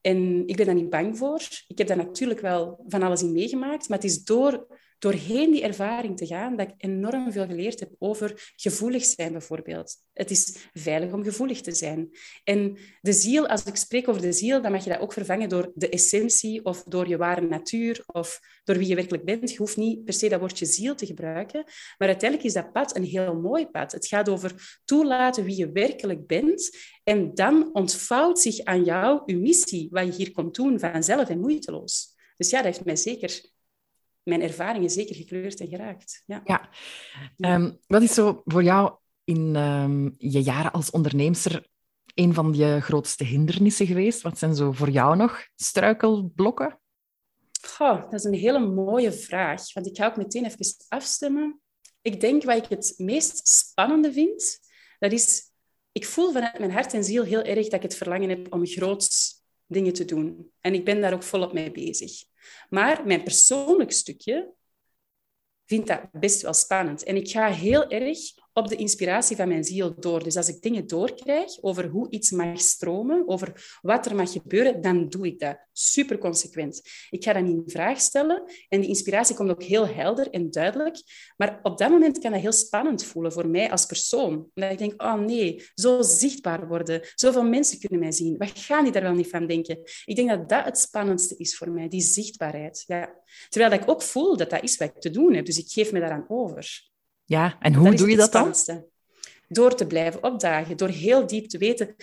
En 0.02 0.48
ik 0.48 0.56
ben 0.56 0.66
daar 0.66 0.76
niet 0.76 0.90
bang 0.90 1.18
voor. 1.18 1.42
Ik 1.68 1.78
heb 1.78 1.88
daar 1.88 1.98
natuurlijk 1.98 2.40
wel 2.40 2.84
van 2.88 3.04
alles 3.04 3.22
in 3.22 3.32
meegemaakt. 3.32 3.90
Maar 3.90 3.98
het 3.98 4.08
is 4.08 4.24
door 4.24 4.68
doorheen 5.04 5.52
die 5.52 5.64
ervaring 5.64 6.18
te 6.18 6.26
gaan, 6.26 6.56
dat 6.56 6.68
ik 6.68 6.74
enorm 6.78 7.32
veel 7.32 7.46
geleerd 7.46 7.80
heb 7.80 7.90
over 8.00 8.52
gevoelig 8.56 9.04
zijn 9.04 9.32
bijvoorbeeld. 9.32 9.96
Het 10.14 10.32
is 10.32 10.58
veilig 10.74 11.12
om 11.12 11.24
gevoelig 11.24 11.62
te 11.62 11.72
zijn. 11.72 12.10
En 12.44 12.78
de 13.02 13.14
ziel, 13.14 13.48
als 13.48 13.64
ik 13.64 13.76
spreek 13.76 14.10
over 14.10 14.22
de 14.22 14.32
ziel, 14.32 14.62
dan 14.62 14.72
mag 14.72 14.84
je 14.84 14.90
dat 14.90 15.00
ook 15.00 15.14
vervangen 15.14 15.50
door 15.50 15.72
de 15.76 15.90
essentie 15.90 16.66
of 16.66 16.84
door 16.84 17.08
je 17.08 17.18
ware 17.18 17.42
natuur 17.42 18.04
of 18.06 18.40
door 18.64 18.78
wie 18.78 18.88
je 18.88 18.96
werkelijk 18.96 19.26
bent. 19.26 19.52
Je 19.52 19.58
hoeft 19.58 19.78
niet 19.78 20.04
per 20.04 20.14
se 20.14 20.30
dat 20.30 20.40
woordje 20.40 20.66
ziel 20.66 20.96
te 20.96 21.06
gebruiken, 21.06 21.64
maar 21.98 22.08
uiteindelijk 22.08 22.50
is 22.50 22.54
dat 22.54 22.72
pad 22.72 22.96
een 22.96 23.04
heel 23.04 23.36
mooi 23.36 23.68
pad. 23.68 23.92
Het 23.92 24.08
gaat 24.08 24.30
over 24.30 24.80
toelaten 24.86 25.44
wie 25.44 25.58
je 25.58 25.72
werkelijk 25.72 26.28
bent 26.28 26.78
en 27.04 27.34
dan 27.34 27.70
ontvouwt 27.74 28.40
zich 28.40 28.60
aan 28.60 28.84
jou 28.84 29.22
je 29.26 29.38
missie, 29.38 29.88
wat 29.92 30.06
je 30.06 30.12
hier 30.12 30.32
komt 30.32 30.56
doen, 30.56 30.80
vanzelf 30.80 31.30
en 31.30 31.40
moeiteloos. 31.40 32.12
Dus 32.38 32.50
ja, 32.50 32.58
dat 32.58 32.66
heeft 32.66 32.86
mij 32.86 32.96
zeker 32.96 33.52
mijn 34.24 34.42
ervaringen 34.42 34.90
zeker 34.90 35.16
gekleurd 35.16 35.60
en 35.60 35.68
geraakt. 35.68 36.24
Ja. 36.26 36.42
ja. 36.46 36.70
Ehm, 37.38 37.72
wat 37.88 38.02
is 38.02 38.14
zo 38.14 38.42
voor 38.46 38.64
jou 38.64 38.96
in 39.24 39.56
ehm, 39.56 40.10
je 40.18 40.42
jaren 40.42 40.72
als 40.72 40.92
onderneemster 40.92 41.68
een 42.16 42.34
van 42.34 42.54
je 42.54 42.80
grootste 42.82 43.24
hindernissen 43.24 43.88
geweest? 43.88 44.22
Wat 44.22 44.38
zijn 44.38 44.56
zo 44.56 44.72
voor 44.72 44.90
jou 44.90 45.16
nog 45.16 45.48
struikelblokken? 45.56 46.80
Goh, 47.68 48.02
dat 48.02 48.14
is 48.14 48.24
een 48.24 48.34
hele 48.34 48.60
mooie 48.60 49.12
vraag. 49.12 49.74
Want 49.74 49.88
ik 49.88 49.98
ga 49.98 50.06
ook 50.06 50.18
meteen 50.18 50.46
even 50.46 50.76
afstemmen. 50.88 51.62
Ik 52.02 52.22
denk 52.22 52.44
wat 52.44 52.58
ik 52.58 52.70
het 52.70 52.94
meest 52.98 53.48
spannende 53.48 54.14
vind, 54.14 54.60
dat 55.00 55.12
is... 55.12 55.52
Ik 55.92 56.06
voel 56.06 56.32
vanuit 56.32 56.60
mijn 56.60 56.72
hart 56.72 56.94
en 56.94 57.04
ziel 57.04 57.24
heel 57.24 57.42
erg 57.42 57.64
dat 57.64 57.74
ik 57.74 57.82
het 57.82 57.96
verlangen 57.96 58.30
heb 58.30 58.54
om 58.54 58.66
groots 58.66 59.42
dingen 59.68 59.94
te 59.94 60.06
doen. 60.06 60.52
En 60.60 60.74
ik 60.74 60.86
ben 60.86 61.02
daar 61.02 61.14
ook 61.14 61.24
volop 61.24 61.54
mee 61.54 61.72
bezig. 61.72 62.24
Maar 62.70 63.06
mijn 63.06 63.24
persoonlijk 63.24 63.92
stukje 63.92 64.54
vind 65.66 65.88
dat 65.88 66.12
best 66.12 66.42
wel 66.42 66.54
spannend. 66.54 67.04
En 67.04 67.16
ik 67.16 67.30
ga 67.30 67.52
heel 67.52 67.90
erg 67.90 68.20
op 68.54 68.68
de 68.68 68.76
inspiratie 68.76 69.36
van 69.36 69.48
mijn 69.48 69.64
ziel 69.64 69.94
door. 70.00 70.24
Dus 70.24 70.36
als 70.36 70.48
ik 70.48 70.62
dingen 70.62 70.88
doorkrijg 70.88 71.62
over 71.62 71.88
hoe 71.88 72.10
iets 72.10 72.32
mag 72.32 72.60
stromen, 72.60 73.28
over 73.28 73.78
wat 73.82 74.06
er 74.06 74.16
mag 74.16 74.32
gebeuren, 74.32 74.82
dan 74.82 75.10
doe 75.10 75.26
ik 75.26 75.40
dat 75.40 75.58
super 75.72 76.18
consequent. 76.18 76.82
Ik 77.10 77.24
ga 77.24 77.34
dat 77.34 77.44
niet 77.44 77.56
in 77.56 77.64
vraag 77.72 78.00
stellen 78.00 78.44
en 78.70 78.80
die 78.80 78.90
inspiratie 78.90 79.36
komt 79.36 79.50
ook 79.50 79.64
heel 79.64 79.88
helder 79.88 80.30
en 80.30 80.52
duidelijk. 80.52 80.98
Maar 81.38 81.60
op 81.64 81.78
dat 81.78 81.90
moment 81.90 82.20
kan 82.20 82.32
dat 82.32 82.42
heel 82.42 82.52
spannend 82.52 83.04
voelen 83.04 83.32
voor 83.32 83.48
mij 83.48 83.72
als 83.72 83.86
persoon. 83.86 84.50
Omdat 84.54 84.72
ik 84.72 84.78
denk, 84.78 85.02
oh 85.02 85.20
nee, 85.20 85.64
zo 85.76 86.02
zichtbaar 86.02 86.68
worden. 86.68 87.02
Zoveel 87.16 87.44
mensen 87.44 87.80
kunnen 87.80 88.00
mij 88.00 88.12
zien. 88.12 88.38
Wat 88.38 88.52
gaan 88.56 88.84
die 88.84 88.94
daar 88.94 89.02
wel 89.02 89.14
niet 89.14 89.30
van 89.30 89.48
denken? 89.48 89.80
Ik 90.06 90.16
denk 90.16 90.30
dat 90.30 90.50
dat 90.50 90.66
het 90.66 90.78
spannendste 90.78 91.36
is 91.38 91.58
voor 91.58 91.72
mij, 91.72 91.88
die 91.88 92.02
zichtbaarheid. 92.02 92.84
Ja. 92.88 93.22
Terwijl 93.50 93.74
ik 93.74 93.90
ook 93.90 94.02
voel 94.02 94.38
dat 94.38 94.50
dat 94.50 94.64
is 94.64 94.78
wat 94.78 94.90
ik 94.90 95.02
te 95.02 95.10
doen 95.10 95.34
heb. 95.34 95.46
Dus 95.46 95.58
ik 95.58 95.72
geef 95.72 95.92
me 95.92 96.00
daaraan 96.00 96.26
over. 96.28 96.92
Ja, 97.26 97.58
en 97.60 97.74
hoe 97.74 97.96
doe 97.96 98.10
je 98.10 98.16
dat 98.16 98.32
dan? 98.32 98.56
Door 99.48 99.76
te 99.76 99.88
blijven 99.88 100.24
opdagen, 100.24 100.78
door 100.78 100.90
heel 100.90 101.28
diep 101.28 101.48
te 101.48 101.58
weten. 101.58 101.96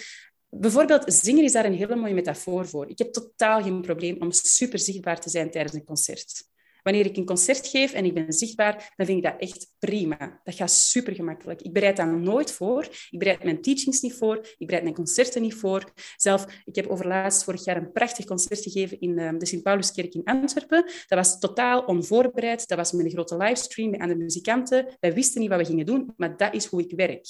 Bijvoorbeeld, 0.48 1.12
zingen 1.12 1.44
is 1.44 1.52
daar 1.52 1.64
een 1.64 1.74
hele 1.74 1.96
mooie 1.96 2.14
metafoor 2.14 2.68
voor. 2.68 2.88
Ik 2.88 2.98
heb 2.98 3.12
totaal 3.12 3.62
geen 3.62 3.80
probleem 3.80 4.16
om 4.20 4.32
super 4.32 4.78
zichtbaar 4.78 5.20
te 5.20 5.30
zijn 5.30 5.50
tijdens 5.50 5.74
een 5.74 5.84
concert. 5.84 6.49
Wanneer 6.82 7.06
ik 7.06 7.16
een 7.16 7.24
concert 7.24 7.66
geef 7.66 7.92
en 7.92 8.04
ik 8.04 8.14
ben 8.14 8.32
zichtbaar, 8.32 8.92
dan 8.96 9.06
vind 9.06 9.18
ik 9.18 9.24
dat 9.24 9.34
echt 9.38 9.74
prima. 9.78 10.40
Dat 10.44 10.54
gaat 10.54 10.70
super 10.70 11.14
gemakkelijk. 11.14 11.62
Ik 11.62 11.72
bereid 11.72 11.96
daar 11.96 12.18
nooit 12.18 12.52
voor. 12.52 12.88
Ik 13.10 13.18
bereid 13.18 13.44
mijn 13.44 13.62
teachings 13.62 14.00
niet 14.00 14.14
voor. 14.14 14.36
Ik 14.58 14.66
bereid 14.66 14.82
mijn 14.82 14.94
concerten 14.94 15.42
niet 15.42 15.54
voor. 15.54 15.92
Zelf, 16.16 16.46
ik 16.64 16.74
heb 16.74 16.86
overlaatst 16.86 17.44
vorig 17.44 17.64
jaar 17.64 17.76
een 17.76 17.92
prachtig 17.92 18.24
concert 18.24 18.62
gegeven 18.62 19.00
in 19.00 19.18
ehm, 19.18 19.38
de 19.38 19.46
Sint-Pauluskerk 19.46 20.14
in 20.14 20.24
Antwerpen. 20.24 20.84
Dat 20.84 21.18
was 21.18 21.38
totaal 21.38 21.84
onvoorbereid. 21.84 22.68
Dat 22.68 22.78
was 22.78 22.92
met 22.92 23.04
een 23.04 23.10
grote 23.10 23.36
livestream 23.36 23.90
met 23.90 24.00
andere 24.00 24.18
muzikanten. 24.18 24.96
Wij 25.00 25.14
wisten 25.14 25.40
niet 25.40 25.50
wat 25.50 25.58
we 25.58 25.64
gingen 25.64 25.86
doen, 25.86 26.12
maar 26.16 26.36
dat 26.36 26.54
is 26.54 26.66
hoe 26.66 26.80
ik 26.80 26.92
werk. 26.96 27.26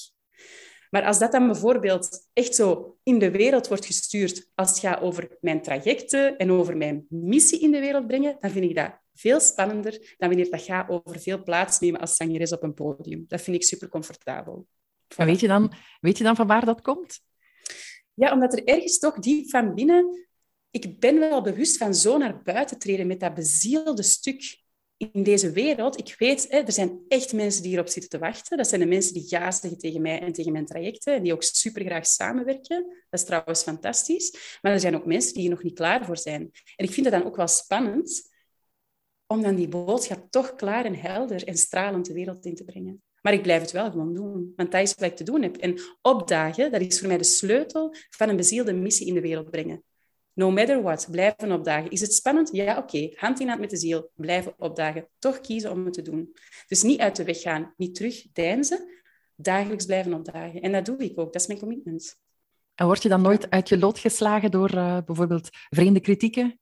Maar 0.91 1.05
als 1.05 1.19
dat 1.19 1.31
dan 1.31 1.47
bijvoorbeeld 1.47 2.29
echt 2.33 2.55
zo 2.55 2.97
in 3.03 3.19
de 3.19 3.31
wereld 3.31 3.67
wordt 3.67 3.85
gestuurd, 3.85 4.49
als 4.55 4.69
het 4.69 4.79
gaat 4.79 5.01
over 5.01 5.37
mijn 5.41 5.61
trajecten 5.61 6.37
en 6.37 6.51
over 6.51 6.77
mijn 6.77 7.05
missie 7.09 7.59
in 7.59 7.71
de 7.71 7.79
wereld 7.79 8.07
brengen, 8.07 8.37
dan 8.39 8.51
vind 8.51 8.65
ik 8.65 8.75
dat 8.75 9.00
veel 9.21 9.39
spannender 9.39 10.15
dan 10.17 10.29
wanneer 10.29 10.49
dat 10.49 10.61
gaat 10.61 10.89
over 10.89 11.19
veel 11.19 11.43
plaatsnemen 11.43 11.99
als 11.99 12.15
zangeres 12.15 12.51
op 12.51 12.63
een 12.63 12.73
podium. 12.73 13.25
Dat 13.27 13.41
vind 13.41 13.55
ik 13.55 13.63
super 13.63 13.89
comfortabel. 13.89 14.67
En 15.17 15.25
weet 15.25 15.39
je, 15.39 15.47
dan, 15.47 15.73
weet 15.99 16.17
je 16.17 16.23
dan 16.23 16.35
van 16.35 16.47
waar 16.47 16.65
dat 16.65 16.81
komt? 16.81 17.19
Ja, 18.13 18.33
omdat 18.33 18.53
er 18.53 18.63
ergens 18.63 18.99
toch 18.99 19.19
diep 19.19 19.49
van 19.49 19.73
binnen... 19.73 20.29
Ik 20.71 20.99
ben 20.99 21.19
wel 21.19 21.41
bewust 21.41 21.77
van 21.77 21.95
zo 21.95 22.17
naar 22.17 22.41
buiten 22.41 22.79
treden 22.79 23.07
met 23.07 23.19
dat 23.19 23.33
bezielde 23.33 24.03
stuk 24.03 24.61
in 24.97 25.23
deze 25.23 25.51
wereld. 25.51 25.99
Ik 25.99 26.15
weet, 26.17 26.45
hè, 26.49 26.57
er 26.57 26.71
zijn 26.71 26.99
echt 27.07 27.33
mensen 27.33 27.61
die 27.61 27.71
hierop 27.71 27.87
zitten 27.87 28.09
te 28.09 28.17
wachten. 28.17 28.57
Dat 28.57 28.67
zijn 28.67 28.81
de 28.81 28.87
mensen 28.87 29.13
die 29.13 29.25
ja 29.27 29.51
zeggen 29.51 29.79
tegen 29.79 30.01
mij 30.01 30.19
en 30.19 30.33
tegen 30.33 30.51
mijn 30.51 30.65
trajecten 30.65 31.13
en 31.13 31.23
die 31.23 31.33
ook 31.33 31.43
super 31.43 31.85
graag 31.85 32.05
samenwerken. 32.05 32.83
Dat 33.09 33.19
is 33.19 33.25
trouwens 33.25 33.63
fantastisch. 33.63 34.57
Maar 34.61 34.71
er 34.71 34.79
zijn 34.79 34.95
ook 34.95 35.05
mensen 35.05 35.33
die 35.33 35.41
hier 35.41 35.51
nog 35.51 35.63
niet 35.63 35.75
klaar 35.75 36.05
voor 36.05 36.17
zijn. 36.17 36.51
En 36.75 36.85
ik 36.85 36.91
vind 36.91 37.05
het 37.05 37.15
dan 37.15 37.25
ook 37.25 37.35
wel 37.35 37.47
spannend 37.47 38.30
om 39.31 39.41
dan 39.41 39.55
die 39.55 39.67
boodschap 39.67 40.27
toch 40.29 40.55
klaar 40.55 40.85
en 40.85 40.95
helder 40.95 41.43
en 41.43 41.57
stralend 41.57 42.05
de 42.05 42.13
wereld 42.13 42.45
in 42.45 42.55
te 42.55 42.63
brengen. 42.63 43.01
Maar 43.21 43.33
ik 43.33 43.41
blijf 43.41 43.61
het 43.61 43.71
wel 43.71 43.91
gewoon 43.91 44.13
doen, 44.13 44.53
want 44.55 44.71
dat 44.71 44.81
is 44.81 44.95
wat 44.95 45.09
ik 45.09 45.15
te 45.15 45.23
doen 45.23 45.41
heb. 45.41 45.57
En 45.57 45.79
opdagen, 46.01 46.71
dat 46.71 46.81
is 46.81 46.99
voor 46.99 47.07
mij 47.07 47.17
de 47.17 47.23
sleutel 47.23 47.95
van 48.09 48.29
een 48.29 48.35
bezielde 48.35 48.73
missie 48.73 49.07
in 49.07 49.13
de 49.13 49.21
wereld 49.21 49.49
brengen. 49.49 49.83
No 50.33 50.51
matter 50.51 50.81
what, 50.81 51.07
blijven 51.11 51.51
opdagen. 51.51 51.91
Is 51.91 52.01
het 52.01 52.13
spannend? 52.13 52.49
Ja, 52.51 52.77
oké. 52.77 53.09
Hand 53.13 53.39
in 53.39 53.47
hand 53.47 53.59
met 53.59 53.69
de 53.69 53.77
ziel, 53.77 54.11
blijven 54.15 54.53
opdagen. 54.57 55.07
Toch 55.19 55.41
kiezen 55.41 55.71
om 55.71 55.85
het 55.85 55.93
te 55.93 56.01
doen. 56.01 56.33
Dus 56.67 56.83
niet 56.83 56.99
uit 56.99 57.15
de 57.15 57.23
weg 57.23 57.41
gaan, 57.41 57.73
niet 57.77 57.95
terug 57.95 58.25
deinzen, 58.33 58.89
dagelijks 59.35 59.85
blijven 59.85 60.13
opdagen. 60.13 60.61
En 60.61 60.71
dat 60.71 60.85
doe 60.85 60.97
ik 60.97 61.19
ook, 61.19 61.33
dat 61.33 61.41
is 61.41 61.47
mijn 61.47 61.59
commitment. 61.59 62.19
En 62.75 62.85
word 62.85 63.03
je 63.03 63.09
dan 63.09 63.21
nooit 63.21 63.49
uit 63.49 63.69
je 63.69 63.77
lood 63.77 63.99
geslagen 63.99 64.51
door 64.51 64.73
uh, 64.73 64.97
bijvoorbeeld 65.05 65.49
vreemde 65.69 65.99
kritieken? 65.99 66.60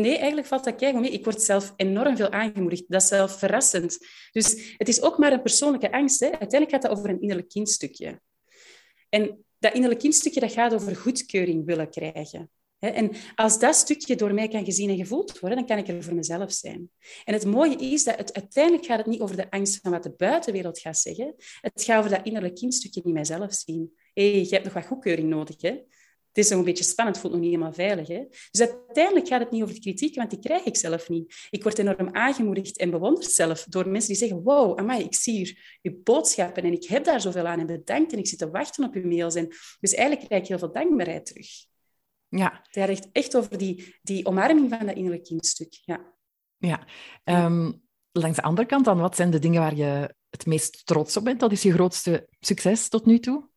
Nee, 0.00 0.16
eigenlijk 0.16 0.46
valt 0.46 0.64
dat 0.64 0.76
keigoed 0.76 1.00
mee. 1.00 1.10
Ik 1.10 1.24
word 1.24 1.42
zelf 1.42 1.72
enorm 1.76 2.16
veel 2.16 2.30
aangemoedigd. 2.30 2.84
Dat 2.88 3.02
is 3.02 3.08
zelf 3.08 3.38
verrassend. 3.38 3.98
Dus 4.30 4.74
het 4.76 4.88
is 4.88 5.02
ook 5.02 5.18
maar 5.18 5.32
een 5.32 5.42
persoonlijke 5.42 5.92
angst. 5.92 6.20
Hè. 6.20 6.26
Uiteindelijk 6.26 6.70
gaat 6.70 6.82
het 6.82 6.92
over 6.92 7.10
een 7.10 7.20
innerlijk 7.20 7.48
kindstukje. 7.48 8.20
En 9.08 9.44
dat 9.58 9.72
innerlijk 9.72 10.00
kindstukje 10.00 10.40
dat 10.40 10.52
gaat 10.52 10.74
over 10.74 10.96
goedkeuring 10.96 11.64
willen 11.64 11.90
krijgen. 11.90 12.50
En 12.78 13.10
als 13.34 13.58
dat 13.58 13.74
stukje 13.74 14.16
door 14.16 14.34
mij 14.34 14.48
kan 14.48 14.64
gezien 14.64 14.90
en 14.90 14.96
gevoeld 14.96 15.40
worden, 15.40 15.58
dan 15.58 15.66
kan 15.66 15.78
ik 15.78 15.88
er 15.88 16.02
voor 16.02 16.14
mezelf 16.14 16.52
zijn. 16.52 16.90
En 17.24 17.34
het 17.34 17.44
mooie 17.44 17.76
is 17.76 18.04
dat 18.04 18.16
het, 18.16 18.32
uiteindelijk 18.32 18.84
gaat 18.84 18.98
het 18.98 19.06
niet 19.06 19.20
over 19.20 19.36
de 19.36 19.50
angst 19.50 19.80
van 19.82 19.90
wat 19.90 20.02
de 20.02 20.14
buitenwereld 20.16 20.78
gaat 20.78 20.98
zeggen. 20.98 21.34
Het 21.60 21.82
gaat 21.82 21.98
over 21.98 22.10
dat 22.10 22.26
innerlijk 22.26 22.54
kindstukje 22.54 23.02
in 23.04 23.12
mijzelf 23.12 23.52
zien. 23.54 23.92
Hey, 24.14 24.40
je 24.40 24.48
hebt 24.48 24.64
nog 24.64 24.72
wat 24.72 24.86
goedkeuring 24.86 25.28
nodig. 25.28 25.62
Hè? 25.62 25.78
Het 26.32 26.44
is 26.44 26.50
nog 26.50 26.58
een 26.58 26.64
beetje 26.64 26.84
spannend, 26.84 27.18
voelt 27.18 27.32
nog 27.32 27.42
niet 27.42 27.50
helemaal 27.50 27.72
veilig. 27.72 28.08
Hè? 28.08 28.24
Dus 28.50 28.60
uiteindelijk 28.60 29.28
gaat 29.28 29.40
het 29.40 29.50
niet 29.50 29.62
over 29.62 29.74
de 29.74 29.80
kritiek, 29.80 30.14
want 30.14 30.30
die 30.30 30.38
krijg 30.38 30.64
ik 30.64 30.76
zelf 30.76 31.08
niet. 31.08 31.46
Ik 31.50 31.62
word 31.62 31.78
enorm 31.78 32.08
aangemoedigd 32.14 32.78
en 32.78 32.90
bewonderd 32.90 33.30
zelf 33.30 33.64
door 33.68 33.88
mensen 33.88 34.08
die 34.08 34.18
zeggen 34.18 34.42
wow, 34.42 34.78
amai, 34.78 35.04
ik 35.04 35.14
zie 35.14 35.36
hier 35.36 35.78
uw 35.82 36.02
boodschappen 36.02 36.62
en 36.62 36.72
ik 36.72 36.84
heb 36.84 37.04
daar 37.04 37.20
zoveel 37.20 37.46
aan 37.46 37.58
en 37.58 37.66
bedankt 37.66 38.12
en 38.12 38.18
ik 38.18 38.26
zit 38.26 38.38
te 38.38 38.50
wachten 38.50 38.84
op 38.84 38.94
uw 38.94 39.06
mails. 39.08 39.34
En 39.34 39.48
dus 39.80 39.94
eigenlijk 39.94 40.26
krijg 40.26 40.42
ik 40.42 40.48
heel 40.48 40.58
veel 40.58 40.72
dankbaarheid 40.72 41.26
terug. 41.26 41.48
Ja. 42.28 42.60
Het 42.62 42.90
gaat 42.90 43.08
echt 43.12 43.36
over 43.36 43.58
die, 43.58 43.96
die 44.02 44.26
omarming 44.26 44.68
van 44.70 44.86
dat 44.86 44.96
innerlijk 44.96 45.24
kindstuk. 45.24 45.80
Ja. 45.84 46.14
Ja. 46.56 46.86
Um, 47.24 47.82
langs 48.12 48.36
de 48.36 48.42
andere 48.42 48.66
kant 48.66 48.84
dan, 48.84 48.98
wat 48.98 49.16
zijn 49.16 49.30
de 49.30 49.38
dingen 49.38 49.60
waar 49.60 49.74
je 49.74 50.14
het 50.30 50.46
meest 50.46 50.86
trots 50.86 51.16
op 51.16 51.24
bent? 51.24 51.40
Dat 51.40 51.52
is 51.52 51.62
je 51.62 51.72
grootste 51.72 52.26
succes 52.40 52.88
tot 52.88 53.06
nu 53.06 53.18
toe? 53.18 53.50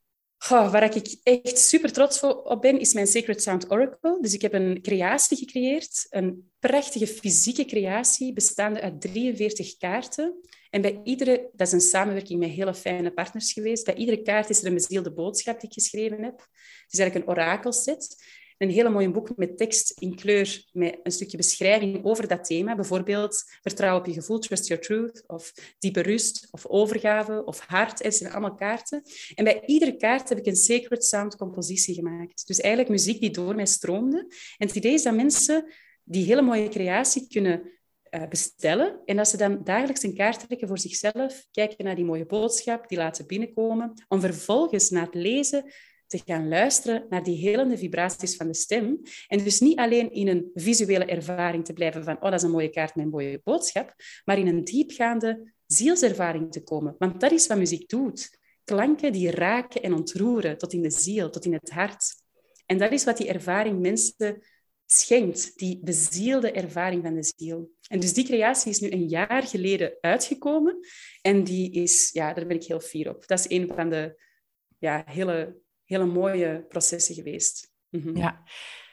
Waar 0.47 0.95
ik 0.95 1.17
echt 1.23 1.59
super 1.59 1.91
trots 1.91 2.19
op 2.21 2.61
ben, 2.61 2.79
is 2.79 2.93
mijn 2.93 3.07
Sacred 3.07 3.41
Sound 3.41 3.71
Oracle. 3.71 4.17
Dus 4.21 4.33
ik 4.33 4.41
heb 4.41 4.53
een 4.53 4.81
creatie 4.81 5.37
gecreëerd, 5.37 6.07
een 6.09 6.51
prachtige 6.59 7.07
fysieke 7.07 7.65
creatie 7.65 8.33
bestaande 8.33 8.81
uit 8.81 9.01
43 9.01 9.77
kaarten. 9.77 10.35
En 10.69 10.81
bij 10.81 10.99
iedere, 11.03 11.49
dat 11.53 11.67
is 11.67 11.73
een 11.73 11.81
samenwerking 11.81 12.39
met 12.39 12.49
hele 12.49 12.73
fijne 12.73 13.11
partners 13.11 13.53
geweest, 13.53 13.85
bij 13.85 13.95
iedere 13.95 14.21
kaart 14.21 14.49
is 14.49 14.61
er 14.61 14.67
een 14.67 14.73
bezielde 14.73 15.13
boodschap 15.13 15.59
die 15.59 15.69
ik 15.69 15.75
geschreven 15.75 16.23
heb. 16.23 16.39
Het 16.39 16.93
is 16.93 16.99
eigenlijk 16.99 17.15
een 17.15 17.35
orakelset. 17.35 18.15
Een 18.57 18.69
hele 18.69 18.89
mooie 18.89 19.11
boek 19.11 19.31
met 19.35 19.57
tekst 19.57 19.99
in 19.99 20.15
kleur, 20.15 20.63
met 20.71 20.99
een 21.03 21.11
stukje 21.11 21.37
beschrijving 21.37 22.05
over 22.05 22.27
dat 22.27 22.43
thema. 22.43 22.75
Bijvoorbeeld 22.75 23.43
vertrouw 23.61 23.97
op 23.97 24.05
je 24.05 24.13
gevoel, 24.13 24.39
trust 24.39 24.67
your 24.67 24.83
truth, 24.83 25.23
of 25.27 25.53
diepe 25.79 26.01
rust, 26.01 26.47
of 26.51 26.65
overgave, 26.65 27.45
of 27.45 27.59
hart. 27.59 28.03
Het 28.03 28.15
zijn 28.15 28.31
allemaal 28.31 28.55
kaarten. 28.55 29.01
En 29.35 29.43
bij 29.43 29.63
iedere 29.65 29.95
kaart 29.95 30.29
heb 30.29 30.37
ik 30.37 30.45
een 30.45 30.55
sacred 30.55 31.05
sound 31.05 31.35
compositie 31.35 31.93
gemaakt. 31.93 32.47
Dus 32.47 32.59
eigenlijk 32.59 32.93
muziek 32.93 33.19
die 33.19 33.31
door 33.31 33.55
mij 33.55 33.65
stroomde. 33.65 34.17
En 34.57 34.67
het 34.67 34.75
idee 34.75 34.93
is 34.93 35.03
dat 35.03 35.15
mensen 35.15 35.73
die 36.03 36.25
hele 36.25 36.41
mooie 36.41 36.69
creatie 36.69 37.27
kunnen 37.27 37.71
uh, 38.15 38.27
bestellen 38.27 39.01
en 39.05 39.15
dat 39.15 39.27
ze 39.27 39.37
dan 39.37 39.63
dagelijks 39.63 40.03
een 40.03 40.15
kaart 40.15 40.39
trekken 40.39 40.67
voor 40.67 40.79
zichzelf, 40.79 41.47
kijken 41.51 41.85
naar 41.85 41.95
die 41.95 42.05
mooie 42.05 42.25
boodschap, 42.25 42.87
die 42.87 42.97
laten 42.97 43.27
binnenkomen, 43.27 44.05
om 44.07 44.19
vervolgens 44.19 44.89
na 44.89 45.01
het 45.01 45.15
lezen 45.15 45.73
te 46.07 46.21
gaan 46.25 46.47
luisteren 46.47 47.05
naar 47.09 47.23
die 47.23 47.37
helende 47.37 47.77
vibraties 47.77 48.35
van 48.35 48.47
de 48.47 48.53
stem. 48.53 49.01
En 49.27 49.43
dus 49.43 49.59
niet 49.59 49.77
alleen 49.77 50.11
in 50.11 50.27
een 50.27 50.51
visuele 50.53 51.05
ervaring 51.05 51.65
te 51.65 51.73
blijven 51.73 52.03
van, 52.03 52.15
oh, 52.15 52.21
dat 52.21 52.33
is 52.33 52.41
een 52.41 52.51
mooie 52.51 52.69
kaart 52.69 52.97
een 52.97 53.09
mooie 53.09 53.41
boodschap, 53.43 53.93
maar 54.23 54.39
in 54.39 54.47
een 54.47 54.63
diepgaande 54.63 55.53
zielservaring 55.65 56.51
te 56.51 56.63
komen. 56.63 56.95
Want 56.97 57.19
dat 57.19 57.31
is 57.31 57.47
wat 57.47 57.57
muziek 57.57 57.89
doet. 57.89 58.37
Klanken 58.63 59.11
die 59.11 59.31
raken 59.31 59.81
en 59.81 59.93
ontroeren 59.93 60.57
tot 60.57 60.73
in 60.73 60.81
de 60.81 60.89
ziel, 60.89 61.29
tot 61.29 61.45
in 61.45 61.53
het 61.53 61.69
hart. 61.69 62.23
En 62.65 62.77
dat 62.77 62.91
is 62.91 63.03
wat 63.03 63.17
die 63.17 63.27
ervaring 63.27 63.79
mensen 63.79 64.43
schenkt, 64.85 65.57
die 65.57 65.79
bezielde 65.83 66.51
ervaring 66.51 67.03
van 67.03 67.15
de 67.15 67.33
ziel. 67.35 67.71
En 67.87 67.99
dus 67.99 68.13
die 68.13 68.25
creatie 68.25 68.71
is 68.71 68.79
nu 68.79 68.91
een 68.91 69.07
jaar 69.07 69.43
geleden 69.43 69.97
uitgekomen 70.01 70.77
en 71.21 71.43
die 71.43 71.71
is, 71.71 72.09
ja, 72.11 72.33
daar 72.33 72.47
ben 72.47 72.55
ik 72.55 72.63
heel 72.63 72.79
fier 72.79 73.09
op. 73.09 73.27
Dat 73.27 73.39
is 73.39 73.49
een 73.49 73.71
van 73.75 73.89
de 73.89 74.21
ja, 74.79 75.03
hele 75.05 75.57
hele 75.85 76.05
mooie 76.05 76.65
processen 76.69 77.15
geweest. 77.15 77.73
Mhm. 77.89 78.17
Ja. 78.17 78.43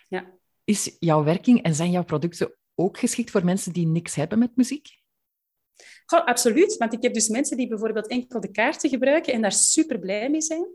ja. 0.09 0.39
Is 0.65 0.97
jouw 0.99 1.25
werking 1.25 1.63
en 1.63 1.75
zijn 1.75 1.91
jouw 1.91 2.05
producten 2.05 2.55
ook 2.75 2.99
geschikt 2.99 3.31
voor 3.31 3.45
mensen 3.45 3.73
die 3.73 3.87
niks 3.87 4.15
hebben 4.15 4.39
met 4.39 4.57
muziek? 4.57 5.01
Goh, 6.07 6.25
absoluut, 6.25 6.77
want 6.77 6.93
ik 6.93 7.03
heb 7.03 7.15
dus 7.15 7.29
mensen 7.29 7.57
die 7.57 7.69
bijvoorbeeld 7.69 8.07
enkel 8.07 8.41
de 8.41 8.51
kaarten 8.51 8.91
gebruiken 8.91 9.33
en 9.33 9.43
daar 9.43 9.53
super 9.53 9.99
blij 9.99 10.31
mee 10.31 10.41
zijn. 10.41 10.67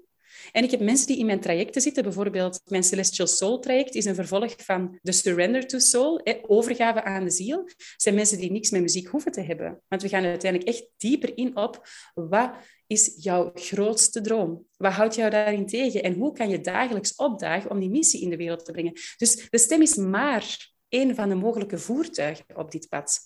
En 0.51 0.63
ik 0.63 0.71
heb 0.71 0.79
mensen 0.79 1.07
die 1.07 1.17
in 1.17 1.25
mijn 1.25 1.39
trajecten 1.39 1.81
zitten. 1.81 2.03
Bijvoorbeeld 2.03 2.61
mijn 2.65 2.83
Celestial 2.83 3.27
Soul 3.27 3.59
traject 3.59 3.95
is 3.95 4.05
een 4.05 4.15
vervolg 4.15 4.53
van 4.57 4.99
de 5.01 5.11
Surrender 5.11 5.67
to 5.67 5.79
Soul, 5.79 6.21
overgave 6.41 7.03
aan 7.03 7.23
de 7.23 7.29
ziel. 7.29 7.63
Dat 7.65 7.75
zijn 7.95 8.15
mensen 8.15 8.37
die 8.37 8.51
niks 8.51 8.69
met 8.69 8.81
muziek 8.81 9.07
hoeven 9.07 9.31
te 9.31 9.41
hebben. 9.41 9.81
Want 9.87 10.01
we 10.01 10.09
gaan 10.09 10.23
uiteindelijk 10.23 10.71
echt 10.71 10.89
dieper 10.97 11.37
in 11.37 11.57
op 11.57 11.87
wat 12.13 12.51
is 12.87 13.17
jouw 13.19 13.51
grootste 13.53 14.21
droom? 14.21 14.65
Wat 14.77 14.91
houdt 14.91 15.15
jou 15.15 15.29
daarin 15.29 15.65
tegen? 15.65 16.03
En 16.03 16.13
hoe 16.13 16.33
kan 16.33 16.49
je 16.49 16.61
dagelijks 16.61 17.15
opdagen 17.15 17.71
om 17.71 17.79
die 17.79 17.89
missie 17.89 18.21
in 18.21 18.29
de 18.29 18.37
wereld 18.37 18.65
te 18.65 18.71
brengen? 18.71 18.93
Dus 19.17 19.49
de 19.49 19.57
stem 19.57 19.81
is 19.81 19.95
maar 19.95 20.71
één 20.89 21.15
van 21.15 21.29
de 21.29 21.35
mogelijke 21.35 21.77
voertuigen 21.77 22.45
op 22.55 22.71
dit 22.71 22.89
pad. 22.89 23.19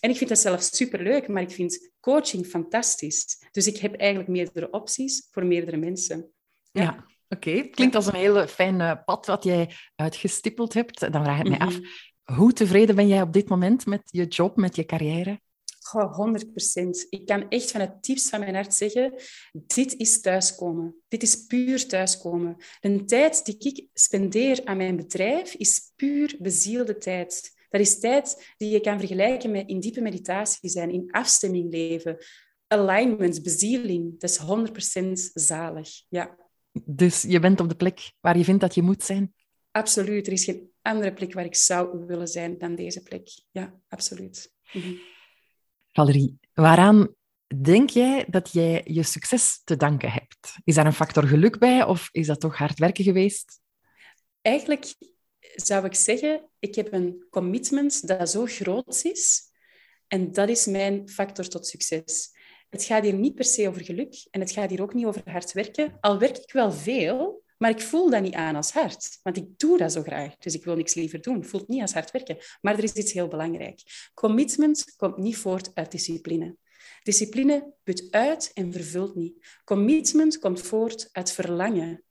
En 0.00 0.10
ik 0.10 0.16
vind 0.16 0.30
dat 0.30 0.38
zelf 0.38 0.62
superleuk, 0.62 1.28
maar 1.28 1.42
ik 1.42 1.50
vind 1.50 1.90
coaching 2.00 2.46
fantastisch. 2.46 3.46
Dus 3.50 3.66
ik 3.66 3.76
heb 3.76 3.94
eigenlijk 3.94 4.30
meerdere 4.30 4.70
opties 4.70 5.28
voor 5.30 5.44
meerdere 5.44 5.76
mensen. 5.76 6.30
Ja, 6.82 7.06
oké. 7.28 7.62
Klinkt 7.62 7.94
als 7.94 8.06
een 8.06 8.14
heel 8.14 8.46
fijn 8.46 9.02
pad 9.04 9.26
wat 9.26 9.44
jij 9.44 9.70
uitgestippeld 9.94 10.74
hebt. 10.74 11.00
Dan 11.00 11.24
vraag 11.24 11.38
ik 11.38 11.48
mij 11.48 11.58
af, 11.58 11.80
mhm. 11.80 12.38
hoe 12.38 12.52
tevreden 12.52 12.96
ben 12.96 13.08
jij 13.08 13.22
op 13.22 13.32
dit 13.32 13.48
moment 13.48 13.86
met 13.86 14.02
je 14.04 14.24
job, 14.24 14.56
met 14.56 14.76
je 14.76 14.84
carrière? 14.84 15.40
Goh, 15.86 16.14
100 16.14 16.50
procent. 16.50 17.06
Ik 17.10 17.26
kan 17.26 17.48
echt 17.48 17.70
van 17.70 17.80
het 17.80 18.04
diepst 18.04 18.28
van 18.28 18.40
mijn 18.40 18.54
hart 18.54 18.74
zeggen, 18.74 19.14
dit 19.52 19.96
is 19.96 20.20
thuiskomen. 20.20 20.94
Dit 21.08 21.22
is 21.22 21.46
puur 21.46 21.88
thuiskomen. 21.88 22.56
De 22.80 23.04
tijd 23.04 23.44
die 23.44 23.56
ik 23.58 23.88
spendeer 23.92 24.60
aan 24.64 24.76
mijn 24.76 24.96
bedrijf 24.96 25.54
is 25.54 25.92
puur 25.96 26.36
bezielde 26.38 26.98
tijd. 26.98 27.54
Dat 27.68 27.80
is 27.80 27.98
tijd 27.98 28.54
die 28.56 28.70
je 28.70 28.80
kan 28.80 28.98
vergelijken 28.98 29.50
met 29.50 29.68
in 29.68 29.80
diepe 29.80 30.00
meditatie 30.00 30.70
zijn, 30.70 30.90
in 30.90 31.10
afstemming 31.10 31.72
leven, 31.72 32.16
alignment, 32.66 33.42
bezieling. 33.42 34.20
Dat 34.20 34.30
is 34.30 34.38
100% 34.38 35.12
zalig. 35.32 35.88
Ja. 36.08 36.36
Dus 36.84 37.22
je 37.22 37.40
bent 37.40 37.60
op 37.60 37.68
de 37.68 37.76
plek 37.76 38.12
waar 38.20 38.38
je 38.38 38.44
vindt 38.44 38.60
dat 38.60 38.74
je 38.74 38.82
moet 38.82 39.02
zijn? 39.02 39.34
Absoluut. 39.70 40.26
Er 40.26 40.32
is 40.32 40.44
geen 40.44 40.70
andere 40.82 41.12
plek 41.12 41.32
waar 41.32 41.44
ik 41.44 41.54
zou 41.54 42.06
willen 42.06 42.28
zijn 42.28 42.58
dan 42.58 42.74
deze 42.74 43.02
plek. 43.02 43.28
Ja, 43.50 43.74
absoluut. 43.88 44.52
Mhm. 44.72 44.92
Valerie, 45.92 46.38
waaraan 46.54 47.14
denk 47.62 47.90
jij 47.90 48.24
dat 48.28 48.52
jij 48.52 48.82
je 48.84 49.02
succes 49.02 49.60
te 49.64 49.76
danken 49.76 50.10
hebt? 50.10 50.56
Is 50.64 50.74
daar 50.74 50.86
een 50.86 50.92
factor 50.92 51.26
geluk 51.26 51.58
bij 51.58 51.84
of 51.84 52.08
is 52.12 52.26
dat 52.26 52.40
toch 52.40 52.56
hard 52.56 52.78
werken 52.78 53.04
geweest? 53.04 53.60
Eigenlijk 54.40 54.94
zou 55.54 55.84
ik 55.84 55.94
zeggen, 55.94 56.48
ik 56.58 56.74
heb 56.74 56.92
een 56.92 57.26
commitment 57.30 58.06
dat 58.08 58.30
zo 58.30 58.46
groot 58.46 59.04
is. 59.04 59.42
En 60.08 60.32
dat 60.32 60.48
is 60.48 60.66
mijn 60.66 61.08
factor 61.08 61.48
tot 61.48 61.66
succes. 61.66 62.30
Het 62.76 62.84
gaat 62.84 63.02
hier 63.02 63.14
niet 63.14 63.34
per 63.34 63.44
se 63.44 63.68
over 63.68 63.84
geluk 63.84 64.26
en 64.30 64.40
het 64.40 64.50
gaat 64.50 64.70
hier 64.70 64.82
ook 64.82 64.94
niet 64.94 65.04
over 65.06 65.22
hard 65.24 65.52
werken. 65.52 65.96
Al 66.00 66.18
werk 66.18 66.36
ik 66.36 66.52
wel 66.52 66.72
veel, 66.72 67.42
maar 67.58 67.70
ik 67.70 67.80
voel 67.80 68.10
dat 68.10 68.22
niet 68.22 68.34
aan 68.34 68.56
als 68.56 68.72
hard. 68.72 69.18
Want 69.22 69.36
ik 69.36 69.58
doe 69.58 69.78
dat 69.78 69.92
zo 69.92 70.02
graag. 70.02 70.36
Dus 70.36 70.54
ik 70.54 70.64
wil 70.64 70.76
niks 70.76 70.94
liever 70.94 71.20
doen. 71.20 71.44
Voelt 71.44 71.68
niet 71.68 71.80
als 71.80 71.92
hard 71.92 72.10
werken. 72.10 72.36
Maar 72.60 72.76
er 72.76 72.82
is 72.82 72.92
iets 72.92 73.12
heel 73.12 73.28
belangrijk. 73.28 73.80
Commitment 74.14 74.94
komt 74.96 75.16
niet 75.16 75.36
voort 75.36 75.70
uit 75.74 75.90
discipline. 75.90 76.56
Discipline 77.02 77.72
put 77.82 78.08
uit 78.10 78.50
en 78.54 78.72
vervult 78.72 79.14
niet. 79.14 79.60
Commitment 79.64 80.38
komt 80.38 80.60
voort 80.60 81.08
uit 81.12 81.32
verlangen. 81.32 82.04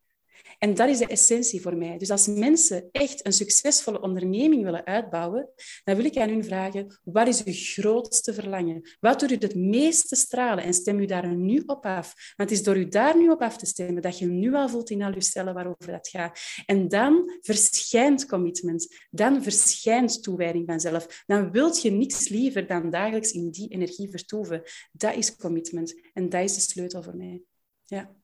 En 0.65 0.73
dat 0.73 0.89
is 0.89 0.97
de 0.97 1.07
essentie 1.07 1.61
voor 1.61 1.77
mij. 1.77 1.97
Dus 1.97 2.09
als 2.09 2.27
mensen 2.27 2.89
echt 2.91 3.25
een 3.25 3.33
succesvolle 3.33 4.01
onderneming 4.01 4.63
willen 4.63 4.85
uitbouwen, 4.85 5.49
dan 5.83 5.95
wil 5.95 6.05
ik 6.05 6.17
aan 6.17 6.29
hun 6.29 6.43
vragen, 6.43 6.99
wat 7.03 7.27
is 7.27 7.43
uw 7.43 7.53
grootste 7.55 8.33
verlangen? 8.33 8.89
Wat 8.99 9.19
doet 9.19 9.31
u 9.31 9.35
het 9.35 9.55
meeste 9.55 10.15
stralen? 10.15 10.63
En 10.63 10.73
stem 10.73 10.99
u 10.99 11.05
daar 11.05 11.35
nu 11.35 11.63
op 11.65 11.85
af. 11.85 12.13
Want 12.35 12.49
het 12.49 12.51
is 12.59 12.63
door 12.63 12.77
u 12.77 12.87
daar 12.87 13.17
nu 13.17 13.29
op 13.29 13.41
af 13.41 13.57
te 13.57 13.65
stemmen 13.65 14.01
dat 14.01 14.19
je 14.19 14.25
nu 14.25 14.53
al 14.53 14.69
voelt 14.69 14.89
in 14.89 15.01
al 15.01 15.13
je 15.13 15.21
cellen 15.21 15.53
waarover 15.53 15.91
dat 15.91 16.07
gaat. 16.07 16.39
En 16.65 16.87
dan 16.87 17.39
verschijnt 17.41 18.25
commitment. 18.25 18.95
Dan 19.09 19.43
verschijnt 19.43 20.23
toewijding 20.23 20.65
vanzelf. 20.65 21.23
Dan 21.25 21.51
wilt 21.51 21.81
je 21.81 21.91
niets 21.91 22.29
liever 22.29 22.67
dan 22.67 22.89
dagelijks 22.89 23.31
in 23.31 23.49
die 23.49 23.69
energie 23.69 24.09
vertoeven. 24.09 24.61
Dat 24.91 25.15
is 25.15 25.35
commitment. 25.35 26.01
En 26.13 26.29
dat 26.29 26.43
is 26.43 26.55
de 26.55 26.61
sleutel 26.61 27.03
voor 27.03 27.15
mij. 27.15 27.41
Ja. 27.85 28.15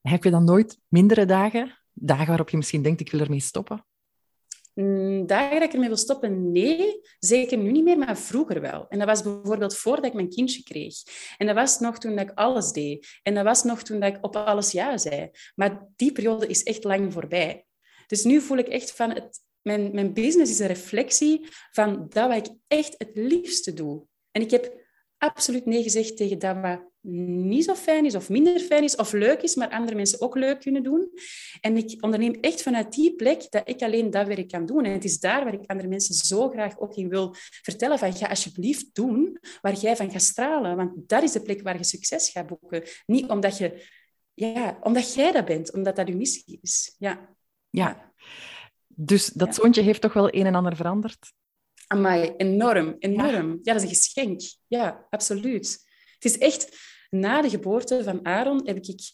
Heb 0.00 0.24
je 0.24 0.30
dan 0.30 0.44
nooit 0.44 0.78
mindere 0.88 1.24
dagen? 1.24 1.78
Dagen 1.92 2.26
waarop 2.26 2.50
je 2.50 2.56
misschien 2.56 2.82
denkt, 2.82 3.00
ik 3.00 3.10
wil 3.10 3.20
ermee 3.20 3.40
stoppen? 3.40 3.84
Mm, 4.74 5.26
dagen 5.26 5.54
dat 5.54 5.68
ik 5.68 5.72
ermee 5.72 5.88
wil 5.88 5.96
stoppen? 5.96 6.52
Nee, 6.52 7.00
zeker 7.18 7.58
nu 7.58 7.70
niet 7.70 7.84
meer, 7.84 7.98
maar 7.98 8.18
vroeger 8.18 8.60
wel. 8.60 8.88
En 8.88 8.98
dat 8.98 9.08
was 9.08 9.22
bijvoorbeeld 9.22 9.76
voordat 9.76 10.04
ik 10.04 10.12
mijn 10.12 10.28
kindje 10.28 10.62
kreeg. 10.62 10.94
En 11.36 11.46
dat 11.46 11.54
was 11.54 11.78
nog 11.78 11.98
toen 11.98 12.18
ik 12.18 12.30
alles 12.34 12.72
deed. 12.72 13.20
En 13.22 13.34
dat 13.34 13.44
was 13.44 13.62
nog 13.62 13.82
toen 13.82 14.02
ik 14.02 14.18
op 14.20 14.36
alles 14.36 14.70
ja 14.70 14.98
zei. 14.98 15.30
Maar 15.54 15.86
die 15.96 16.12
periode 16.12 16.46
is 16.46 16.62
echt 16.62 16.84
lang 16.84 17.12
voorbij. 17.12 17.66
Dus 18.06 18.24
nu 18.24 18.40
voel 18.40 18.56
ik 18.56 18.68
echt 18.68 18.92
van, 18.92 19.10
het, 19.10 19.40
mijn, 19.62 19.94
mijn 19.94 20.12
business 20.12 20.52
is 20.52 20.58
een 20.58 20.66
reflectie 20.66 21.48
van 21.70 22.06
dat 22.08 22.28
wat 22.28 22.46
ik 22.46 22.54
echt 22.66 22.94
het 22.98 23.10
liefste 23.14 23.72
doe. 23.72 24.04
En 24.30 24.42
ik 24.42 24.50
heb 24.50 24.79
absoluut 25.20 25.66
nee 25.66 25.82
gezegd 25.82 26.16
tegen 26.16 26.38
dat 26.38 26.56
wat 26.60 26.80
niet 27.00 27.64
zo 27.64 27.74
fijn 27.74 28.04
is 28.04 28.14
of 28.14 28.28
minder 28.28 28.60
fijn 28.60 28.82
is 28.82 28.96
of 28.96 29.12
leuk 29.12 29.42
is, 29.42 29.54
maar 29.54 29.68
andere 29.68 29.96
mensen 29.96 30.20
ook 30.20 30.36
leuk 30.36 30.60
kunnen 30.60 30.82
doen. 30.82 31.08
En 31.60 31.76
ik 31.76 32.04
onderneem 32.04 32.34
echt 32.40 32.62
vanuit 32.62 32.92
die 32.92 33.14
plek 33.14 33.50
dat 33.50 33.68
ik 33.68 33.82
alleen 33.82 34.10
dat 34.10 34.26
werk 34.26 34.48
kan 34.48 34.66
doen. 34.66 34.84
En 34.84 34.92
het 34.92 35.04
is 35.04 35.20
daar 35.20 35.44
waar 35.44 35.54
ik 35.54 35.66
andere 35.66 35.88
mensen 35.88 36.14
zo 36.14 36.48
graag 36.48 36.78
ook 36.78 36.96
in 36.96 37.08
wil 37.08 37.34
vertellen 37.62 37.98
van 37.98 38.12
ga 38.12 38.26
alsjeblieft 38.26 38.94
doen 38.94 39.38
waar 39.60 39.74
jij 39.74 39.96
van 39.96 40.10
gaat 40.10 40.22
stralen. 40.22 40.76
Want 40.76 41.08
dat 41.08 41.22
is 41.22 41.32
de 41.32 41.42
plek 41.42 41.62
waar 41.62 41.76
je 41.76 41.84
succes 41.84 42.30
gaat 42.30 42.46
boeken. 42.46 42.82
Niet 43.06 43.28
omdat, 43.28 43.58
je, 43.58 43.86
ja, 44.34 44.78
omdat 44.82 45.14
jij 45.14 45.32
dat 45.32 45.44
bent, 45.44 45.72
omdat 45.72 45.96
dat 45.96 46.08
je 46.08 46.16
missie 46.16 46.58
is. 46.62 46.94
Ja. 46.98 47.34
ja. 47.70 48.12
Dus 48.86 49.26
dat 49.26 49.54
zoontje 49.54 49.82
heeft 49.82 50.00
toch 50.00 50.12
wel 50.12 50.34
een 50.34 50.46
en 50.46 50.54
ander 50.54 50.76
veranderd? 50.76 51.32
Amai, 51.92 52.34
enorm, 52.36 52.96
enorm. 52.98 53.48
Ja. 53.48 53.58
ja, 53.62 53.72
dat 53.72 53.76
is 53.76 53.82
een 53.82 53.88
geschenk. 53.88 54.40
Ja, 54.66 55.06
absoluut. 55.10 55.78
Het 56.14 56.24
is 56.24 56.38
echt, 56.38 56.76
na 57.10 57.42
de 57.42 57.50
geboorte 57.50 58.04
van 58.04 58.26
Aaron 58.26 58.66
heb 58.66 58.76
ik 58.76 59.12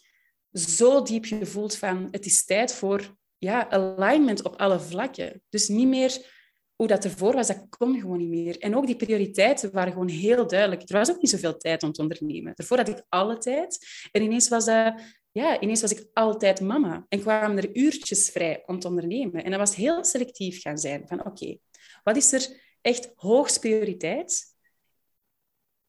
zo 0.53 1.03
diep 1.03 1.25
gevoeld 1.25 1.77
van 1.77 2.09
het 2.11 2.27
is 2.27 2.45
tijd 2.45 2.75
voor 2.75 3.17
ja, 3.39 3.71
alignment 3.71 4.43
op 4.43 4.57
alle 4.57 4.81
vlakken. 4.81 5.43
Dus 5.49 5.69
niet 5.69 5.89
meer 5.89 6.35
hoe 6.75 6.87
dat 6.87 7.05
ervoor 7.05 7.35
was, 7.35 7.47
dat 7.47 7.67
kon 7.69 8.01
gewoon 8.01 8.19
niet 8.19 8.29
meer. 8.29 8.59
En 8.59 8.77
ook 8.77 8.87
die 8.87 8.97
prioriteiten 8.97 9.73
waren 9.73 9.93
gewoon 9.93 10.09
heel 10.09 10.47
duidelijk. 10.47 10.83
Er 10.91 10.97
was 10.97 11.11
ook 11.11 11.21
niet 11.21 11.31
zoveel 11.31 11.57
tijd 11.57 11.83
om 11.83 11.93
te 11.93 12.03
ondernemen. 12.03 12.53
Daarvoor 12.55 12.77
had 12.77 12.89
ik 12.89 13.03
alle 13.09 13.39
tijd. 13.39 13.87
En 14.13 14.23
ineens 14.23 14.49
was, 14.49 14.65
dat, 14.65 15.01
ja, 15.33 15.61
ineens 15.61 15.81
was 15.81 15.93
ik 15.93 16.07
altijd 16.13 16.61
mama. 16.61 17.07
En 17.09 17.21
kwamen 17.21 17.57
er 17.57 17.77
uurtjes 17.77 18.31
vrij 18.31 18.63
om 18.67 18.79
te 18.79 18.89
ondernemen. 18.89 19.45
En 19.45 19.51
dat 19.51 19.61
was 19.61 19.75
heel 19.75 20.05
selectief 20.05 20.63
gaan 20.63 20.79
zijn. 20.79 21.09
Van 21.09 21.27
oké, 21.27 21.57
wat 22.03 22.17
is 22.17 22.33
er 22.33 22.65
echt 22.87 23.13
hoogst 23.15 23.61
prioriteit? 23.61 24.55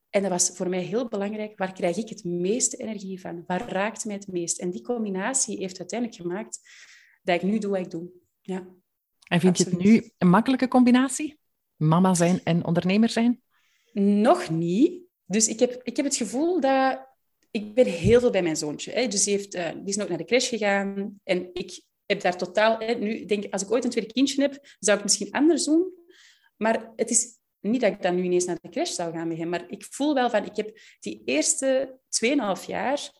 En 0.10 0.22
dat 0.22 0.32
was 0.32 0.50
voor 0.50 0.70
mij 0.70 0.82
heel 0.82 1.08
belangrijk. 1.08 1.58
Waar 1.58 1.74
krijg 1.74 1.98
ik 1.98 2.10
het 2.10 2.24
meeste 2.24 2.78
energie 2.78 3.22
van? 3.22 3.44
Waar 3.48 3.70
raakt 3.72 4.06
mij 4.06 4.16
het 4.16 4.28
meest? 4.28 4.60
En 4.60 4.72
die 4.72 4.82
combinatie 4.82 5.58
heeft 5.58 5.80
uiteindelijk 5.80 6.22
gemaakt 6.22 6.60
dat 7.24 7.36
ik 7.36 7.42
nu 7.42 7.58
doe 7.58 7.72
wat 7.72 7.80
ik 7.80 7.92
doe. 7.92 8.10
Ja, 8.42 8.68
en 9.28 9.40
vind 9.40 9.58
je 9.58 9.64
het 9.64 9.78
nu 9.78 10.12
een 10.18 10.30
makkelijke 10.30 10.68
combinatie? 10.68 11.40
Mama 11.76 12.14
zijn 12.14 12.42
en 12.44 12.66
ondernemer 12.66 13.10
zijn? 13.10 13.42
Nog 13.94 14.50
niet. 14.50 15.02
Dus 15.26 15.48
ik 15.48 15.60
heb, 15.60 15.82
ik 15.84 15.96
heb 15.96 16.06
het 16.06 16.16
gevoel 16.16 16.60
dat... 16.60 17.06
Ik 17.52 17.74
ben 17.74 17.86
heel 17.86 18.20
veel 18.20 18.30
bij 18.32 18.42
mijn 18.42 18.56
zoontje. 18.56 18.92
Hè. 18.92 19.08
Dus 19.08 19.24
die, 19.24 19.34
heeft, 19.34 19.56
uh, 19.56 19.70
die 19.72 19.86
is 19.86 19.96
nog 19.96 20.08
naar 20.08 20.18
de 20.18 20.26
crash 20.26 20.50
gegaan. 20.50 21.20
En 21.24 21.50
ik 21.54 21.82
heb 22.06 22.22
daar 22.22 22.38
totaal... 22.38 22.80
Hè, 22.80 22.94
nu 22.94 23.26
denk 23.26 23.44
ik, 23.44 23.54
als 23.54 23.62
ik 23.62 23.72
ooit 23.72 23.84
een 23.84 23.90
tweede 23.90 24.14
kindje 24.14 24.42
heb, 24.42 24.54
zou 24.80 24.98
ik 24.98 25.04
het 25.04 25.04
misschien 25.04 25.32
anders 25.32 25.64
doen. 25.66 25.94
Maar 26.58 26.92
het 26.96 27.10
is 27.10 27.38
niet 27.60 27.82
dat 27.82 27.92
ik 27.92 28.02
dan 28.02 28.16
nu 28.16 28.24
ineens 28.24 28.46
naar 28.46 28.58
de 28.62 28.70
crash 28.70 28.92
zou 28.92 29.14
gaan 29.14 29.32
hem, 29.32 29.50
maar 29.50 29.66
ik 29.70 29.86
voel 29.90 30.14
wel 30.14 30.30
van, 30.30 30.46
ik 30.46 30.56
heb 30.56 30.80
die 31.00 31.22
eerste 31.26 32.00
2,5 32.60 32.66
jaar 32.66 33.12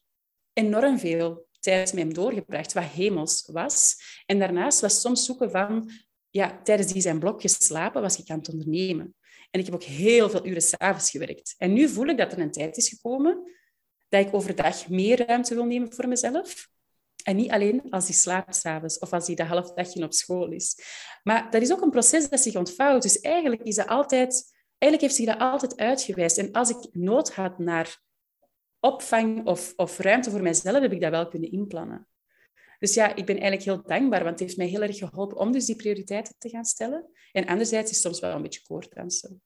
enorm 0.54 1.00
veel 1.00 1.48
tijd 1.60 1.94
met 1.94 2.04
hem 2.04 2.14
doorgebracht, 2.14 2.74
wat 2.74 2.84
hemels 2.84 3.50
was. 3.52 3.96
En 4.26 4.40
daarnaast 4.40 4.82
was 4.82 5.02
soms 5.02 5.26
zoeken 5.26 5.52
van, 5.52 5.92
ja, 6.30 6.62
tijdens 6.64 6.94
die 6.94 7.02
zijn 7.02 7.20
blokjes 7.20 7.66
slapen, 7.66 8.02
was 8.02 8.20
ik 8.20 8.30
aan 8.30 8.38
het 8.38 8.50
ondernemen. 8.50 9.16
En 9.52 9.60
ik 9.60 9.66
heb 9.66 9.76
ook 9.76 9.84
heel 9.84 10.30
veel 10.30 10.46
uren 10.46 10.62
s'avonds 10.62 11.12
gewerkt. 11.12 11.56
En 11.58 11.74
nu 11.74 11.90
voel 11.90 12.06
ik 12.06 12.18
dat 12.18 12.32
er 12.32 12.40
een 12.40 12.52
tijd 12.52 12.78
is 12.78 12.90
gekomen 12.90 13.52
dat 14.10 14.26
ik 14.26 14.34
overdag 14.34 14.90
meer 14.90 15.26
ruimte 15.26 15.56
wil 15.56 15.66
nemen 15.66 15.94
voor 15.94 16.08
mezelf. 16.08 16.70
En 17.28 17.36
niet 17.36 17.52
alleen 17.52 17.90
als 17.90 18.06
hij 18.06 18.16
slaapt 18.16 18.56
s'avonds 18.56 19.00
of 19.00 19.14
als 19.14 19.28
hij 19.28 19.36
de 19.36 19.44
half 19.44 19.74
dagje 19.74 20.04
op 20.04 20.14
school 20.14 20.52
is. 20.52 20.80
Maar 21.24 21.52
dat 21.52 21.62
is 21.62 21.72
ook 21.72 21.82
een 21.82 21.90
proces 21.90 22.30
dat 22.30 22.40
zich 22.40 22.56
ontvouwt. 22.56 23.02
Dus 23.02 23.20
eigenlijk, 23.20 23.62
is 23.62 23.76
dat 23.76 23.88
altijd, 23.88 24.56
eigenlijk 24.78 25.02
heeft 25.02 25.16
zich 25.16 25.26
dat 25.26 25.52
altijd 25.52 25.78
uitgewijst. 25.78 26.38
En 26.38 26.52
als 26.52 26.70
ik 26.70 26.88
nood 26.92 27.34
had 27.34 27.60
naar 27.60 28.02
opvang 28.80 29.46
of, 29.46 29.74
of 29.76 29.98
ruimte 29.98 30.32
voor 30.32 30.42
mijzelf, 30.42 30.82
heb 30.82 30.92
ik 30.92 31.02
dat 31.02 31.10
wel 31.10 31.28
kunnen 31.28 31.52
inplannen. 31.52 32.08
Dus 32.80 32.94
ja, 32.94 33.16
ik 33.16 33.26
ben 33.26 33.40
eigenlijk 33.40 33.64
heel 33.64 33.84
dankbaar, 33.86 34.24
want 34.24 34.32
het 34.32 34.40
heeft 34.40 34.58
mij 34.58 34.68
heel 34.68 34.82
erg 34.82 34.98
geholpen 34.98 35.38
om 35.38 35.52
dus 35.52 35.66
die 35.66 35.76
prioriteiten 35.76 36.36
te 36.38 36.50
gaan 36.50 36.66
stellen. 36.66 37.10
En 37.32 37.46
anderzijds 37.46 37.90
is 37.90 37.98
het 37.98 38.06
soms 38.06 38.20
wel 38.20 38.36
een 38.36 38.42
beetje 38.42 38.64
koordansen. 38.64 39.42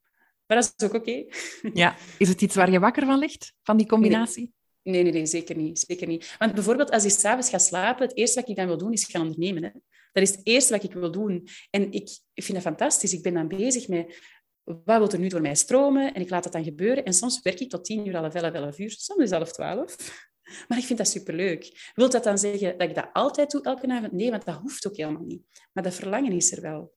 Maar 0.46 0.58
dat 0.58 0.74
is 0.78 0.86
ook 0.86 0.94
oké. 0.94 1.26
Ja, 1.74 1.96
is 2.17 2.28
het 2.28 2.41
iets 2.41 2.56
waar 2.56 2.72
je 2.72 2.80
wakker 2.80 3.06
van 3.06 3.20
ligt, 3.20 3.54
van 3.62 3.78
die 3.78 3.88
combinatie? 3.88 4.54
Nee, 4.84 5.04
nee, 5.04 5.26
zeker 5.26 5.58
niet. 5.58 5.80
Zeker 5.80 6.08
niet. 6.08 6.36
Want 6.38 6.54
bijvoorbeeld 6.54 6.91
als 6.91 7.06
ik 7.06 7.12
s'avonds 7.12 7.50
ga 7.50 7.58
slapen, 7.58 8.08
het 8.08 8.17
eerste 8.17 8.39
wat 8.39 8.50
ik 8.50 8.56
dan 8.56 8.65
wil 8.65 8.78
doen, 8.78 8.94
is 8.94 9.06
gaan 9.06 9.22
ondernemen. 9.22 9.63
Hè. 9.63 9.70
Dat 10.12 10.24
is 10.24 10.30
het 10.32 10.41
eerste 10.44 10.74
wat 10.74 10.84
ik 10.84 10.94
wil 10.94 11.12
doen. 11.12 11.48
En 11.70 11.91
ik 11.91 12.10
vind 12.34 12.54
dat 12.54 12.62
fantastisch. 12.62 13.13
Ik 13.13 13.24
ben 13.24 13.34
dan 13.34 13.48
bezig 13.48 13.88
met 13.88 14.20
wat 14.63 14.98
wil 14.98 15.12
er 15.12 15.20
nu 15.20 15.28
door 15.28 15.41
mij 15.41 15.56
stromen? 15.56 16.13
En 16.13 16.22
ik 16.22 16.30
laat 16.30 16.44
dat 16.44 16.52
dan 16.52 16.63
gebeuren. 16.63 17.06
En 17.06 17.13
soms 17.13 17.41
werk 17.41 17.60
ik 17.60 17.70
tot 17.70 17.86
tien 17.86 18.08
uur, 18.08 18.15
half 18.15 18.34
elf, 18.34 18.54
elf 18.54 18.80
uur. 18.80 18.91
Soms 18.91 19.24
is 19.24 19.32
half 19.32 19.52
twaalf. 19.52 19.96
Maar 20.67 20.78
ik 20.78 20.84
vind 20.84 20.98
dat 20.98 21.08
superleuk. 21.08 21.91
Wil 21.94 22.10
dat 22.10 22.24
dan 22.24 22.38
zeggen 22.38 22.78
dat 22.78 22.89
ik 22.89 22.96
dat 22.96 23.10
altijd 23.13 23.52
doe, 23.52 23.62
elke 23.62 23.88
avond? 23.88 24.12
Nee, 24.12 24.30
want 24.30 24.46
dat 24.46 24.56
hoeft 24.56 24.88
ook 24.88 24.98
helemaal 24.98 25.24
niet. 25.24 25.41
Maar 25.74 25.84
dat 25.84 25.94
verlangen 25.94 26.32
is 26.32 26.52
er 26.52 26.62
wel. 26.62 26.94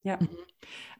Ja. 0.00 0.16
Mhm. 0.16 0.34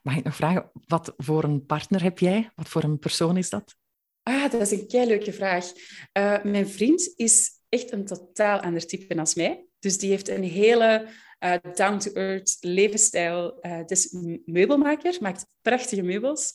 Mag 0.03 0.17
ik 0.17 0.25
nog 0.25 0.35
vragen, 0.37 0.71
wat 0.87 1.15
voor 1.17 1.45
een 1.45 1.67
partner 1.67 2.03
heb 2.03 2.19
jij? 2.19 2.51
Wat 2.55 2.69
voor 2.69 2.83
een 2.83 2.99
persoon 2.99 3.37
is 3.37 3.51
dat? 3.51 3.77
Ah, 4.23 4.51
dat 4.51 4.61
is 4.61 4.71
een 4.71 4.87
kei 4.87 5.07
leuke 5.07 5.33
vraag. 5.33 5.73
Uh, 6.19 6.43
mijn 6.43 6.69
vriend 6.69 7.13
is 7.17 7.51
echt 7.69 7.93
een 7.93 8.05
totaal 8.05 8.61
ander 8.61 8.87
type 8.87 9.15
dan 9.15 9.27
mij. 9.35 9.65
Dus 9.79 9.99
die 9.99 10.11
heeft 10.11 10.29
een 10.29 10.43
hele 10.43 11.09
uh, 11.45 11.55
down-to-earth 11.75 12.57
levensstijl. 12.61 13.59
Uh, 13.63 14.41
meubelmaker, 14.45 15.17
maakt 15.21 15.47
prachtige 15.63 16.03
meubels. 16.03 16.53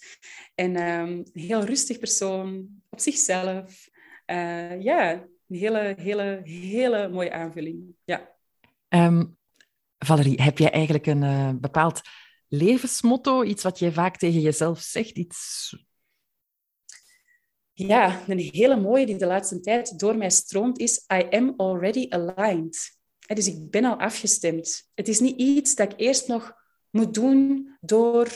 En 0.56 0.82
um, 0.82 1.24
een 1.34 1.42
heel 1.42 1.64
rustig 1.64 2.00
persoon, 2.00 2.68
op 2.90 3.00
zichzelf. 3.00 3.90
Ja, 4.80 5.12
een 5.48 5.58
hele, 5.58 5.96
hele, 6.00 6.42
hele 6.44 7.10
mooie 7.10 7.32
aanvulling. 7.32 7.96
Ja. 8.04 8.36
Um, 8.90 9.38
Valerie, 9.98 10.42
heb 10.42 10.58
jij 10.58 10.72
eigenlijk 10.72 11.06
een 11.06 11.60
bepaald 11.60 12.02
levensmotto? 12.48 13.44
Iets 13.44 13.64
wat 13.64 13.80
jij 13.80 13.92
vaak 13.92 14.18
tegen 14.18 14.42
jezelf 14.42 14.80
zegt? 14.80 15.18
Iets 15.18 15.70
ja, 17.78 18.24
een 18.28 18.40
hele 18.40 18.76
mooie 18.76 19.06
die 19.06 19.16
de 19.16 19.26
laatste 19.26 19.60
tijd 19.60 20.00
door 20.00 20.18
mij 20.18 20.30
stroomt 20.30 20.80
is 20.80 21.06
I 21.14 21.28
am 21.30 21.54
already 21.58 22.06
aligned. 22.10 22.98
Dus 23.28 23.48
ik 23.48 23.70
ben 23.70 23.86
al 23.86 24.00
afgestemd. 24.00 24.90
Het 24.94 25.08
is 25.08 25.20
niet 25.20 25.38
iets 25.38 25.76
dat 25.76 25.92
ik 25.92 26.00
eerst 26.00 26.28
nog 26.28 26.54
moet 26.90 27.14
doen 27.14 27.70
door 27.82 28.30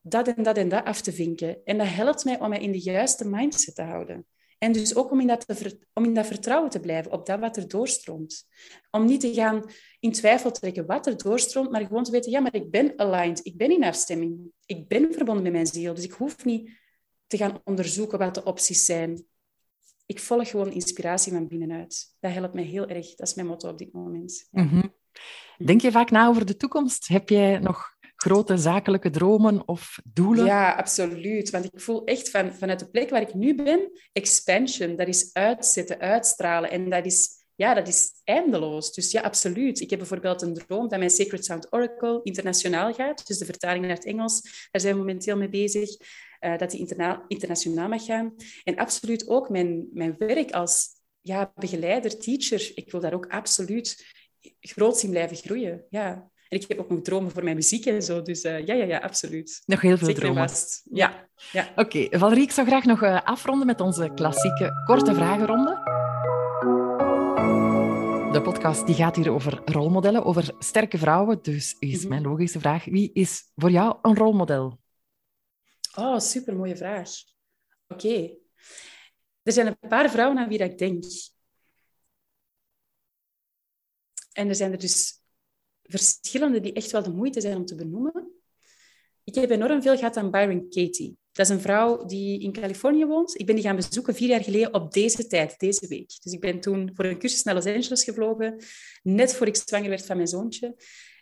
dat 0.00 0.28
en 0.28 0.42
dat 0.42 0.56
en 0.56 0.68
dat 0.68 0.84
af 0.84 1.00
te 1.00 1.12
vinken. 1.12 1.64
En 1.64 1.78
dat 1.78 1.86
helpt 1.86 2.24
mij 2.24 2.40
om 2.40 2.48
mij 2.48 2.60
in 2.60 2.72
de 2.72 2.80
juiste 2.80 3.28
mindset 3.28 3.74
te 3.74 3.82
houden. 3.82 4.26
En 4.58 4.72
dus 4.72 4.94
ook 4.94 5.10
om 5.10 5.20
in, 5.20 5.26
dat 5.26 5.46
om 5.92 6.04
in 6.04 6.14
dat 6.14 6.26
vertrouwen 6.26 6.70
te 6.70 6.80
blijven 6.80 7.12
op 7.12 7.26
dat 7.26 7.40
wat 7.40 7.56
er 7.56 7.68
doorstroomt. 7.68 8.46
Om 8.90 9.04
niet 9.04 9.20
te 9.20 9.34
gaan 9.34 9.64
in 10.00 10.12
twijfel 10.12 10.50
trekken 10.50 10.86
wat 10.86 11.06
er 11.06 11.16
doorstroomt, 11.16 11.70
maar 11.70 11.86
gewoon 11.86 12.04
te 12.04 12.10
weten, 12.10 12.30
ja, 12.30 12.40
maar 12.40 12.54
ik 12.54 12.70
ben 12.70 12.92
aligned, 12.96 13.40
ik 13.46 13.56
ben 13.56 13.70
in 13.70 13.84
afstemming, 13.84 14.52
ik 14.66 14.88
ben 14.88 15.12
verbonden 15.12 15.42
met 15.42 15.52
mijn 15.52 15.66
ziel. 15.66 15.94
Dus 15.94 16.04
ik 16.04 16.12
hoef 16.12 16.44
niet 16.44 16.70
te 17.32 17.38
gaan 17.38 17.60
onderzoeken 17.64 18.18
wat 18.18 18.34
de 18.34 18.44
opties 18.44 18.84
zijn. 18.84 19.26
Ik 20.06 20.20
volg 20.20 20.50
gewoon 20.50 20.72
inspiratie 20.72 21.32
van 21.32 21.48
binnenuit. 21.48 22.16
Dat 22.20 22.32
helpt 22.32 22.54
mij 22.54 22.64
heel 22.64 22.86
erg. 22.86 23.14
Dat 23.14 23.28
is 23.28 23.34
mijn 23.34 23.46
motto 23.46 23.68
op 23.68 23.78
dit 23.78 23.92
moment. 23.92 24.48
Mhm. 24.50 24.82
Denk 25.64 25.80
je 25.80 25.90
vaak 25.90 26.10
na 26.10 26.26
over 26.26 26.46
de 26.46 26.56
toekomst? 26.56 27.08
Heb 27.08 27.28
jij 27.28 27.58
nog 27.58 27.96
grote 28.16 28.56
zakelijke 28.56 29.10
dromen 29.10 29.68
of 29.68 29.98
doelen? 30.04 30.44
Ja, 30.44 30.74
absoluut. 30.74 31.50
Want 31.50 31.64
ik 31.64 31.80
voel 31.80 32.04
echt 32.04 32.30
van, 32.30 32.54
vanuit 32.54 32.78
de 32.78 32.90
plek 32.90 33.10
waar 33.10 33.20
ik 33.20 33.34
nu 33.34 33.54
ben, 33.54 33.90
expansion. 34.12 34.96
Dat 34.96 35.08
is 35.08 35.30
uitzetten, 35.32 35.98
uitstralen. 35.98 36.70
En 36.70 36.90
dat 36.90 37.06
is, 37.06 37.28
ja, 37.54 37.74
dat 37.74 37.88
is 37.88 38.10
eindeloos. 38.24 38.92
Dus 38.92 39.10
ja, 39.10 39.20
absoluut. 39.20 39.80
Ik 39.80 39.90
heb 39.90 39.98
bijvoorbeeld 39.98 40.42
een 40.42 40.54
droom 40.54 40.88
dat 40.88 40.98
mijn 40.98 41.10
Sacred 41.10 41.44
Sound 41.44 41.72
Oracle 41.72 42.20
internationaal 42.22 42.92
gaat. 42.92 43.26
Dus 43.26 43.38
de 43.38 43.44
vertaling 43.44 43.86
naar 43.86 43.96
het 43.96 44.06
Engels. 44.06 44.68
Daar 44.70 44.80
zijn 44.80 44.94
we 44.94 45.00
momenteel 45.00 45.36
mee 45.36 45.48
bezig. 45.48 45.96
Uh, 46.44 46.58
dat 46.58 46.70
die 46.70 46.80
interna 46.80 47.24
internationaal 47.28 47.88
mag 47.88 48.04
gaan. 48.04 48.34
En 48.64 48.76
absoluut 48.76 49.28
ook 49.28 49.48
mijn, 49.48 49.88
mijn 49.92 50.14
werk 50.18 50.50
als 50.50 50.88
ja, 51.20 51.52
begeleider, 51.54 52.18
teacher. 52.18 52.72
Ik 52.74 52.90
wil 52.90 53.00
daar 53.00 53.14
ook 53.14 53.26
absoluut 53.26 54.06
groot 54.60 54.98
zien 54.98 55.10
blijven 55.10 55.36
groeien. 55.36 55.84
Ja. 55.90 56.30
En 56.48 56.60
ik 56.60 56.68
heb 56.68 56.78
ook 56.78 56.90
nog 56.90 57.02
dromen 57.02 57.30
voor 57.30 57.44
mijn 57.44 57.56
muziek 57.56 57.86
en 57.86 58.02
zo. 58.02 58.22
Dus 58.22 58.44
uh, 58.44 58.66
ja, 58.66 58.74
ja, 58.74 58.84
ja, 58.84 58.98
absoluut. 58.98 59.62
Nog 59.66 59.80
heel 59.80 59.96
veel 59.96 60.06
Zeker 60.06 60.22
dromen. 60.22 60.48
Vast. 60.48 60.82
Ja. 60.90 61.28
ja. 61.52 61.68
Oké, 61.76 61.80
okay. 61.80 62.18
Valerie, 62.18 62.42
ik 62.42 62.50
zou 62.50 62.66
graag 62.66 62.84
nog 62.84 63.02
uh, 63.02 63.22
afronden 63.22 63.66
met 63.66 63.80
onze 63.80 64.10
klassieke 64.14 64.70
korte 64.86 65.14
vragenronde. 65.14 65.70
De 68.32 68.40
podcast 68.42 68.86
die 68.86 68.94
gaat 68.94 69.16
hier 69.16 69.30
over 69.30 69.62
rolmodellen, 69.64 70.24
over 70.24 70.54
sterke 70.58 70.98
vrouwen. 70.98 71.38
Dus 71.42 71.76
is 71.78 72.00
mhm. 72.00 72.08
mijn 72.08 72.22
logische 72.22 72.60
vraag, 72.60 72.84
wie 72.84 73.10
is 73.12 73.42
voor 73.56 73.70
jou 73.70 73.96
een 74.02 74.16
rolmodel? 74.16 74.80
Oh, 75.96 76.18
super 76.18 76.56
mooie 76.56 76.76
vraag. 76.76 77.10
Oké. 77.88 78.36
Er 79.42 79.52
zijn 79.52 79.66
een 79.66 79.88
paar 79.88 80.10
vrouwen 80.10 80.38
aan 80.38 80.48
wie 80.48 80.58
dat 80.58 80.70
ik 80.70 80.78
denk. 80.78 81.04
En 84.32 84.48
er 84.48 84.54
zijn 84.54 84.72
er 84.72 84.78
dus 84.78 85.22
verschillende 85.82 86.60
die 86.60 86.72
echt 86.72 86.90
wel 86.90 87.02
de 87.02 87.12
moeite 87.12 87.40
zijn 87.40 87.56
om 87.56 87.64
te 87.64 87.74
benoemen. 87.74 88.32
Ik 89.24 89.34
heb 89.34 89.50
enorm 89.50 89.82
veel 89.82 89.96
gehad 89.96 90.16
aan 90.16 90.30
Byron 90.30 90.68
Katie. 90.68 91.16
Dat 91.32 91.46
is 91.46 91.52
een 91.52 91.60
vrouw 91.60 92.04
die 92.04 92.40
in 92.40 92.52
Californië 92.52 93.06
woont. 93.06 93.38
Ik 93.38 93.46
ben 93.46 93.54
die 93.54 93.64
gaan 93.64 93.76
bezoeken 93.76 94.14
vier 94.14 94.28
jaar 94.28 94.42
geleden 94.42 94.74
op 94.74 94.92
deze 94.92 95.26
tijd, 95.26 95.58
deze 95.58 95.88
week. 95.88 96.18
Dus 96.22 96.32
ik 96.32 96.40
ben 96.40 96.60
toen 96.60 96.90
voor 96.94 97.04
een 97.04 97.18
cursus 97.18 97.42
naar 97.42 97.54
Los 97.54 97.66
Angeles 97.66 98.04
gevlogen, 98.04 98.64
net 99.02 99.34
voor 99.34 99.46
ik 99.46 99.56
zwanger 99.56 99.88
werd 99.88 100.06
van 100.06 100.16
mijn 100.16 100.28
zoontje. 100.28 100.76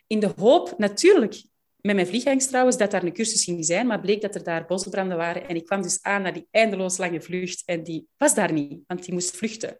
In 0.07 0.19
de 0.19 0.33
hoop, 0.35 0.77
natuurlijk, 0.77 1.43
met 1.81 1.95
mijn 1.95 2.07
vliegangst 2.07 2.47
trouwens, 2.47 2.77
dat 2.77 2.91
daar 2.91 3.03
een 3.03 3.13
cursus 3.13 3.43
ging 3.43 3.65
zijn, 3.65 3.87
maar 3.87 3.99
bleek 3.99 4.21
dat 4.21 4.35
er 4.35 4.43
daar 4.43 4.65
bosbranden 4.65 5.17
waren. 5.17 5.47
En 5.47 5.55
ik 5.55 5.65
kwam 5.65 5.81
dus 5.81 6.01
aan 6.01 6.21
naar 6.21 6.33
die 6.33 6.47
eindeloos 6.51 6.97
lange 6.97 7.21
vlucht 7.21 7.63
en 7.65 7.83
die 7.83 8.07
was 8.17 8.35
daar 8.35 8.51
niet, 8.53 8.79
want 8.87 9.05
die 9.05 9.13
moest 9.13 9.35
vluchten. 9.35 9.79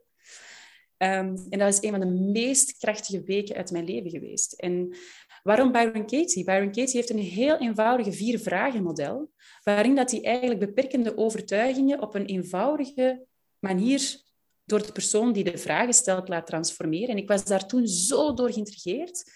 Um, 0.98 1.36
en 1.50 1.60
dat 1.60 1.74
is 1.74 1.82
een 1.82 1.90
van 1.90 2.00
de 2.00 2.32
meest 2.32 2.78
krachtige 2.78 3.24
weken 3.24 3.56
uit 3.56 3.72
mijn 3.72 3.86
leven 3.86 4.10
geweest. 4.10 4.54
En 4.54 4.96
waarom 5.44 5.72
Byron 5.72 6.06
Katie? 6.06 6.44
Byron 6.44 6.72
Katie 6.72 6.96
heeft 6.96 7.10
een 7.10 7.18
heel 7.18 7.58
eenvoudige 7.58 8.12
vier-vragen-model, 8.12 9.32
waarin 9.64 9.96
dat 9.96 10.12
hij 10.12 10.24
eigenlijk 10.24 10.60
beperkende 10.60 11.18
overtuigingen 11.18 12.02
op 12.02 12.16
een 12.16 12.26
eenvoudige 12.26 13.26
manier 13.60 14.22
door 14.66 14.86
de 14.86 14.92
persoon 14.92 15.34
die 15.34 15.44
de 15.44 15.58
vragen 15.58 15.94
stelt 15.94 16.28
laat 16.28 16.48
transformeren. 16.48 17.10
En 17.10 17.18
ik 17.18 17.28
was 17.28 17.46
daar 17.46 17.68
toen 17.68 17.88
zo 17.88 18.34
door 18.34 18.52
geïntrigeerd. 18.52 19.32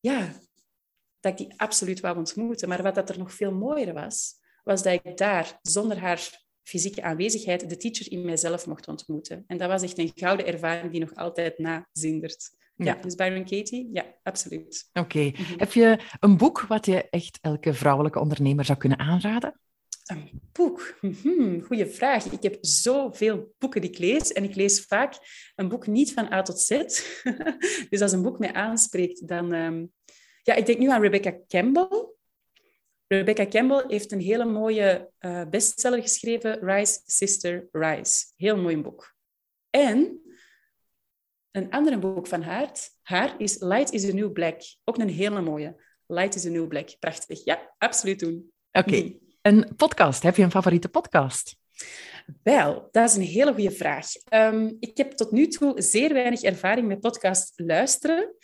Ja, 0.00 0.40
dat 1.22 1.32
ik 1.32 1.38
die 1.38 1.54
absoluut 1.56 2.00
wou 2.00 2.16
ontmoeten. 2.16 2.68
Maar 2.68 2.82
wat 2.82 2.94
dat 2.94 3.10
er 3.10 3.18
nog 3.18 3.32
veel 3.32 3.52
mooier 3.52 3.92
was, 3.92 4.34
was 4.64 4.82
dat 4.82 4.92
ik 4.92 5.16
daar, 5.16 5.58
zonder 5.62 5.98
haar 5.98 6.40
fysieke 6.62 7.02
aanwezigheid, 7.02 7.68
de 7.68 7.76
teacher 7.76 8.12
in 8.12 8.24
mijzelf 8.24 8.66
mocht 8.66 8.88
ontmoeten. 8.88 9.44
En 9.46 9.58
dat 9.58 9.68
was 9.68 9.82
echt 9.82 9.98
een 9.98 10.12
gouden 10.14 10.46
ervaring 10.46 10.90
die 10.90 11.00
nog 11.00 11.14
altijd 11.14 11.58
nazindert. 11.58 12.50
Ja, 12.76 12.84
ja 12.84 12.94
dus 12.94 13.14
Byron 13.14 13.44
Katie, 13.44 13.90
ja, 13.92 14.04
absoluut. 14.22 14.88
Oké. 14.92 15.22
Mhm. 15.22 15.58
Heb 15.58 15.72
je 15.72 15.98
een 16.20 16.36
boek 16.36 16.60
wat 16.60 16.86
je 16.86 17.08
echt 17.08 17.38
elke 17.40 17.74
vrouwelijke 17.74 18.18
ondernemer 18.18 18.64
zou 18.64 18.78
kunnen 18.78 18.98
aanraden? 18.98 19.60
Een 20.06 20.40
boek? 20.52 20.98
Mhm, 21.00 21.60
goeie 21.60 21.86
vraag. 21.86 22.24
Ik 22.24 22.42
heb 22.42 22.58
zoveel 22.60 23.54
boeken 23.58 23.80
die 23.80 23.90
ik 23.90 23.98
lees. 23.98 24.32
En 24.32 24.44
ik 24.44 24.54
lees 24.54 24.84
vaak 24.84 25.14
een 25.54 25.68
boek 25.68 25.86
niet 25.86 26.12
van 26.12 26.32
A 26.32 26.42
tot 26.42 26.60
Z. 26.60 26.68
dus 27.90 28.00
als 28.00 28.12
een 28.12 28.22
boek 28.22 28.38
mij 28.38 28.52
aanspreekt, 28.52 29.28
dan... 29.28 29.52
Um... 29.52 29.92
Ja, 30.42 30.54
ik 30.54 30.66
denk 30.66 30.78
nu 30.78 30.90
aan 30.90 31.00
Rebecca 31.00 31.38
Campbell. 31.48 32.10
Rebecca 33.06 33.46
Campbell 33.46 33.84
heeft 33.88 34.12
een 34.12 34.20
hele 34.20 34.44
mooie 34.44 35.10
uh, 35.20 35.44
bestseller 35.50 36.02
geschreven, 36.02 36.58
Rise, 36.60 37.00
Sister, 37.04 37.68
Rise. 37.72 38.26
Heel 38.36 38.56
mooi 38.56 38.76
boek. 38.76 39.14
En 39.70 40.20
een 41.50 41.70
ander 41.70 41.98
boek 41.98 42.26
van 42.26 42.42
haar, 42.42 42.70
haar 43.02 43.34
is 43.40 43.60
Light 43.60 43.92
is 43.92 44.08
a 44.08 44.12
New 44.12 44.32
Black. 44.32 44.60
Ook 44.84 44.98
een 44.98 45.08
hele 45.08 45.40
mooie. 45.40 45.82
Light 46.06 46.34
is 46.34 46.46
a 46.46 46.48
New 46.48 46.68
Black. 46.68 46.96
Prachtig. 46.98 47.44
Ja, 47.44 47.74
absoluut 47.78 48.18
doen. 48.18 48.52
Oké. 48.72 48.96
Mhm. 48.96 49.12
Een 49.42 49.76
podcast. 49.76 50.22
Heb 50.22 50.36
je 50.36 50.42
een 50.42 50.50
favoriete 50.50 50.88
podcast? 50.88 51.56
Wel, 52.42 52.88
dat 52.90 53.08
is 53.08 53.16
een 53.16 53.22
hele 53.22 53.52
goede 53.52 53.70
vraag. 53.70 54.06
Um, 54.30 54.76
ik 54.80 54.96
heb 54.96 55.12
tot 55.12 55.30
nu 55.30 55.46
toe 55.46 55.82
zeer 55.82 56.12
weinig 56.12 56.42
ervaring 56.42 56.88
met 56.88 57.00
podcast 57.00 57.52
luisteren. 57.56 58.34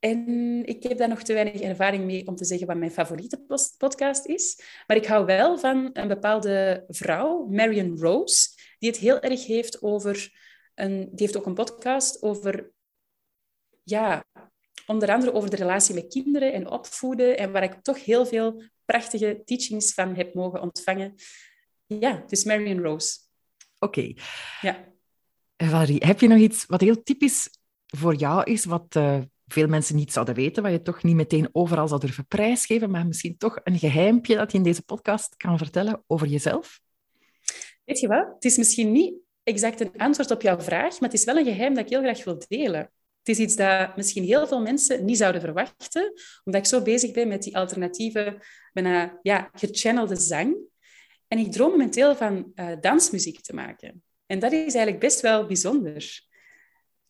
En 0.00 0.62
ik 0.66 0.82
heb 0.82 0.98
daar 0.98 1.08
nog 1.08 1.22
te 1.22 1.32
weinig 1.32 1.60
ervaring 1.60 2.04
mee 2.04 2.26
om 2.26 2.36
te 2.36 2.44
zeggen 2.44 2.66
wat 2.66 2.76
mijn 2.76 2.90
favoriete 2.90 3.40
podcast 3.78 4.26
is. 4.26 4.62
Maar 4.86 4.96
ik 4.96 5.06
hou 5.06 5.24
wel 5.24 5.58
van 5.58 5.90
een 5.92 6.08
bepaalde 6.08 6.84
vrouw, 6.88 7.46
Marion 7.46 7.98
Rose, 7.98 8.48
die 8.78 8.88
het 8.88 8.98
heel 8.98 9.20
erg 9.20 9.46
heeft 9.46 9.82
over... 9.82 10.38
Een, 10.74 10.98
die 10.98 11.26
heeft 11.26 11.36
ook 11.36 11.46
een 11.46 11.54
podcast 11.54 12.22
over... 12.22 12.72
Ja, 13.82 14.24
onder 14.86 15.10
andere 15.10 15.32
over 15.32 15.50
de 15.50 15.56
relatie 15.56 15.94
met 15.94 16.12
kinderen 16.12 16.52
en 16.52 16.70
opvoeden. 16.70 17.38
En 17.38 17.52
waar 17.52 17.62
ik 17.62 17.82
toch 17.82 18.04
heel 18.04 18.26
veel 18.26 18.62
prachtige 18.84 19.42
teachings 19.44 19.94
van 19.94 20.14
heb 20.14 20.34
mogen 20.34 20.60
ontvangen. 20.60 21.14
Ja, 21.86 22.24
dus 22.26 22.44
Marion 22.44 22.80
Rose. 22.80 23.18
Oké. 23.78 24.12
Ja. 24.60 24.88
Valerie, 25.56 26.06
heb 26.06 26.20
je 26.20 26.28
nog 26.28 26.38
iets 26.38 26.66
wat 26.66 26.80
heel 26.80 27.02
typisch 27.02 27.48
voor 27.86 28.14
jou 28.14 28.50
is, 28.50 28.64
wat... 28.64 28.94
Uh 28.96 29.20
veel 29.52 29.66
mensen 29.66 29.96
niet 29.96 30.12
zouden 30.12 30.34
weten, 30.34 30.62
wat 30.62 30.72
je 30.72 30.82
toch 30.82 31.02
niet 31.02 31.14
meteen 31.14 31.48
overal 31.52 31.88
zou 31.88 32.00
durven 32.00 32.26
prijsgeven, 32.26 32.90
maar 32.90 33.06
misschien 33.06 33.36
toch 33.36 33.60
een 33.64 33.78
geheimpje 33.78 34.36
dat 34.36 34.52
je 34.52 34.58
in 34.58 34.64
deze 34.64 34.82
podcast 34.82 35.36
kan 35.36 35.58
vertellen 35.58 36.02
over 36.06 36.26
jezelf? 36.26 36.80
Weet 37.84 38.00
je 38.00 38.08
wat? 38.08 38.26
Het 38.34 38.44
is 38.44 38.56
misschien 38.56 38.92
niet 38.92 39.14
exact 39.42 39.80
een 39.80 39.96
antwoord 39.96 40.30
op 40.30 40.42
jouw 40.42 40.60
vraag, 40.60 41.00
maar 41.00 41.10
het 41.10 41.18
is 41.18 41.24
wel 41.24 41.36
een 41.36 41.44
geheim 41.44 41.74
dat 41.74 41.84
ik 41.84 41.90
heel 41.90 42.02
graag 42.02 42.24
wil 42.24 42.42
delen. 42.48 42.92
Het 43.18 43.28
is 43.28 43.38
iets 43.38 43.56
dat 43.56 43.96
misschien 43.96 44.24
heel 44.24 44.46
veel 44.46 44.60
mensen 44.60 45.04
niet 45.04 45.16
zouden 45.16 45.40
verwachten, 45.40 46.12
omdat 46.44 46.60
ik 46.60 46.66
zo 46.66 46.82
bezig 46.82 47.12
ben 47.12 47.28
met 47.28 47.42
die 47.42 47.56
alternatieve, 47.56 48.42
bijna 48.72 49.18
ja, 49.22 49.50
gechannelde 49.52 50.16
zang. 50.16 50.56
En 51.28 51.38
ik 51.38 51.52
droom 51.52 51.70
momenteel 51.70 52.16
van 52.16 52.52
uh, 52.54 52.72
dansmuziek 52.80 53.40
te 53.40 53.54
maken. 53.54 54.02
En 54.26 54.38
dat 54.38 54.52
is 54.52 54.58
eigenlijk 54.58 54.98
best 54.98 55.20
wel 55.20 55.46
bijzonder. 55.46 56.28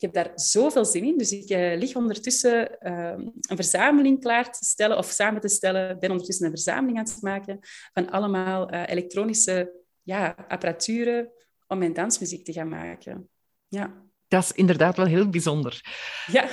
Ik 0.01 0.13
heb 0.13 0.25
daar 0.25 0.31
zoveel 0.35 0.85
zin 0.85 1.03
in. 1.03 1.17
Dus 1.17 1.31
ik 1.31 1.49
uh, 1.49 1.77
lig 1.77 1.95
ondertussen 1.95 2.77
uh, 2.81 3.13
een 3.41 3.55
verzameling 3.55 4.19
klaar 4.19 4.51
te 4.51 4.65
stellen 4.65 4.97
of 4.97 5.05
samen 5.05 5.41
te 5.41 5.47
stellen. 5.47 5.99
ben 5.99 6.09
ondertussen 6.09 6.45
een 6.45 6.51
verzameling 6.51 6.97
aan 6.97 7.03
het 7.03 7.21
maken 7.21 7.59
van 7.93 8.09
allemaal 8.09 8.73
uh, 8.73 8.83
elektronische 8.87 9.83
ja, 10.03 10.35
apparaturen 10.47 11.31
om 11.67 11.77
mijn 11.77 11.93
dansmuziek 11.93 12.45
te 12.45 12.53
gaan 12.53 12.69
maken. 12.69 13.29
Ja. 13.67 14.03
Dat 14.27 14.43
is 14.43 14.51
inderdaad 14.51 14.97
wel 14.97 15.05
heel 15.05 15.29
bijzonder. 15.29 15.81
Ja. 16.27 16.49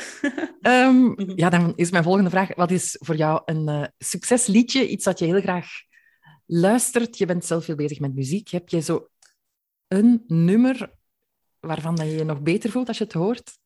um, 0.86 1.14
ja, 1.42 1.50
dan 1.50 1.72
is 1.76 1.90
mijn 1.90 2.04
volgende 2.04 2.30
vraag. 2.30 2.54
Wat 2.54 2.70
is 2.70 2.96
voor 3.00 3.16
jou 3.16 3.42
een 3.44 3.68
uh, 3.68 3.84
succesliedje? 3.98 4.88
Iets 4.88 5.04
dat 5.04 5.18
je 5.18 5.24
heel 5.24 5.40
graag 5.40 5.68
luistert. 6.46 7.18
Je 7.18 7.26
bent 7.26 7.44
zelf 7.44 7.64
veel 7.64 7.76
bezig 7.76 8.00
met 8.00 8.14
muziek. 8.14 8.48
Heb 8.48 8.68
je 8.68 8.80
zo 8.80 9.08
een 9.86 10.24
nummer 10.26 10.96
waarvan 11.60 11.96
je 11.96 12.04
je 12.04 12.24
nog 12.24 12.40
beter 12.40 12.70
voelt 12.70 12.88
als 12.88 12.98
je 12.98 13.04
het 13.04 13.12
hoort? 13.12 13.58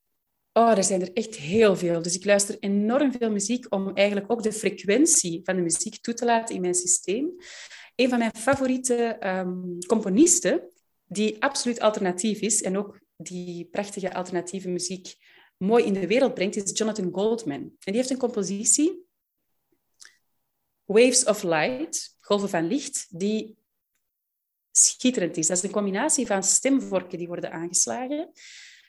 Oh, 0.53 0.77
er 0.77 0.85
zijn 0.85 1.01
er 1.01 1.13
echt 1.13 1.37
heel 1.37 1.77
veel. 1.77 2.03
Dus 2.03 2.15
ik 2.15 2.25
luister 2.25 2.57
enorm 2.61 3.13
veel 3.13 3.31
muziek 3.31 3.67
om 3.69 3.95
eigenlijk 3.95 4.33
ook 4.33 4.43
de 4.43 4.53
frequentie 4.53 5.41
van 5.45 5.57
de 5.57 5.63
muziek 5.63 6.01
toe 6.01 6.15
te 6.15 6.25
laten 6.25 6.55
in 6.55 6.61
mijn 6.61 6.75
systeem. 6.75 7.31
Een 7.95 8.09
van 8.09 8.19
mijn 8.19 8.37
favoriete 8.37 9.19
um, 9.27 9.79
componisten, 9.87 10.71
die 11.05 11.43
absoluut 11.43 11.81
alternatief 11.81 12.41
is 12.41 12.63
en 12.63 12.79
ook 12.79 13.01
die 13.17 13.65
prachtige 13.65 14.15
alternatieve 14.15 14.69
muziek 14.69 15.15
mooi 15.57 15.85
in 15.85 15.93
de 15.93 16.07
wereld 16.07 16.35
brengt, 16.35 16.57
is 16.57 16.79
Jonathan 16.79 17.13
Goldman. 17.13 17.61
En 17.61 17.77
die 17.79 17.95
heeft 17.95 18.11
een 18.11 18.17
compositie, 18.17 19.07
Waves 20.85 21.25
of 21.25 21.43
Light, 21.43 22.17
golven 22.21 22.49
van 22.49 22.67
licht, 22.67 23.07
die 23.19 23.57
schitterend 24.73 25.37
is. 25.37 25.47
Dat 25.47 25.57
is 25.57 25.63
een 25.63 25.71
combinatie 25.71 26.27
van 26.27 26.43
stemvorken 26.43 27.19
die 27.19 27.27
worden 27.27 27.53
aangeslagen. 27.53 28.33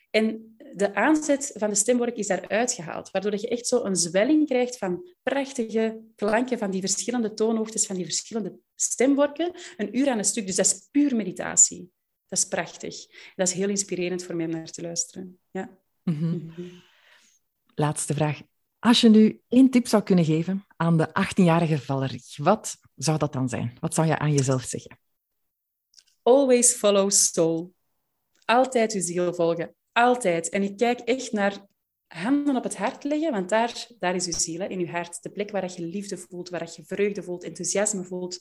En 0.09 0.55
de 0.73 0.95
aanzet 0.95 1.51
van 1.55 1.69
de 1.69 1.75
stemvork 1.75 2.15
is 2.15 2.27
daaruit 2.27 2.71
gehaald, 2.71 3.11
waardoor 3.11 3.31
je 3.31 3.47
echt 3.47 3.67
zo 3.67 3.83
een 3.83 3.95
zwelling 3.95 4.47
krijgt 4.47 4.77
van 4.77 5.09
prachtige 5.23 6.01
klanken 6.15 6.57
van 6.57 6.71
die 6.71 6.81
verschillende 6.81 7.33
toonhoogtes, 7.33 7.85
van 7.85 7.95
die 7.95 8.05
verschillende 8.05 8.59
stemvorken, 8.75 9.51
een 9.77 9.97
uur 9.97 10.09
aan 10.09 10.17
een 10.17 10.25
stuk. 10.25 10.45
Dus 10.45 10.55
dat 10.55 10.65
is 10.65 10.87
puur 10.91 11.15
meditatie. 11.15 11.91
Dat 12.27 12.39
is 12.39 12.47
prachtig. 12.47 12.95
Dat 13.35 13.47
is 13.47 13.53
heel 13.53 13.69
inspirerend 13.69 14.23
voor 14.23 14.35
mij 14.35 14.45
om 14.45 14.51
naar 14.51 14.71
te 14.71 14.81
luisteren. 14.81 15.39
Ja. 15.51 15.77
Mm 16.03 16.15
-hmm. 16.15 16.51
Laatste 17.75 18.13
vraag. 18.13 18.41
Als 18.79 19.01
je 19.01 19.09
nu 19.09 19.41
één 19.47 19.69
tip 19.69 19.87
zou 19.87 20.03
kunnen 20.03 20.25
geven 20.25 20.65
aan 20.75 20.97
de 20.97 21.07
18-jarige 21.07 21.79
Valerie, 21.79 22.23
wat 22.35 22.77
zou 22.95 23.17
dat 23.17 23.33
dan 23.33 23.49
zijn? 23.49 23.77
Wat 23.79 23.93
zou 23.93 24.07
je 24.07 24.19
aan 24.19 24.33
jezelf 24.33 24.63
zeggen? 24.63 24.97
Always 26.23 26.73
follow 26.73 27.09
soul. 27.09 27.73
Altijd 28.45 28.93
uw 28.93 29.01
ziel 29.01 29.33
volgen. 29.33 29.75
Altijd. 29.91 30.49
En 30.49 30.63
ik 30.63 30.77
kijk 30.77 30.99
echt 30.99 31.31
naar 31.31 31.65
handen 32.07 32.55
op 32.55 32.63
het 32.63 32.77
hart 32.77 33.03
leggen, 33.03 33.31
want 33.31 33.49
daar, 33.49 33.87
daar 33.99 34.15
is 34.15 34.25
uw 34.25 34.33
ziel, 34.37 34.59
hè, 34.59 34.67
in 34.67 34.79
uw 34.79 34.87
hart. 34.87 35.23
De 35.23 35.29
plek 35.29 35.51
waar 35.51 35.71
je 35.75 35.85
liefde 35.85 36.17
voelt, 36.17 36.49
waar 36.49 36.69
je 36.75 36.83
vreugde 36.85 37.23
voelt, 37.23 37.43
enthousiasme 37.43 38.03
voelt. 38.03 38.39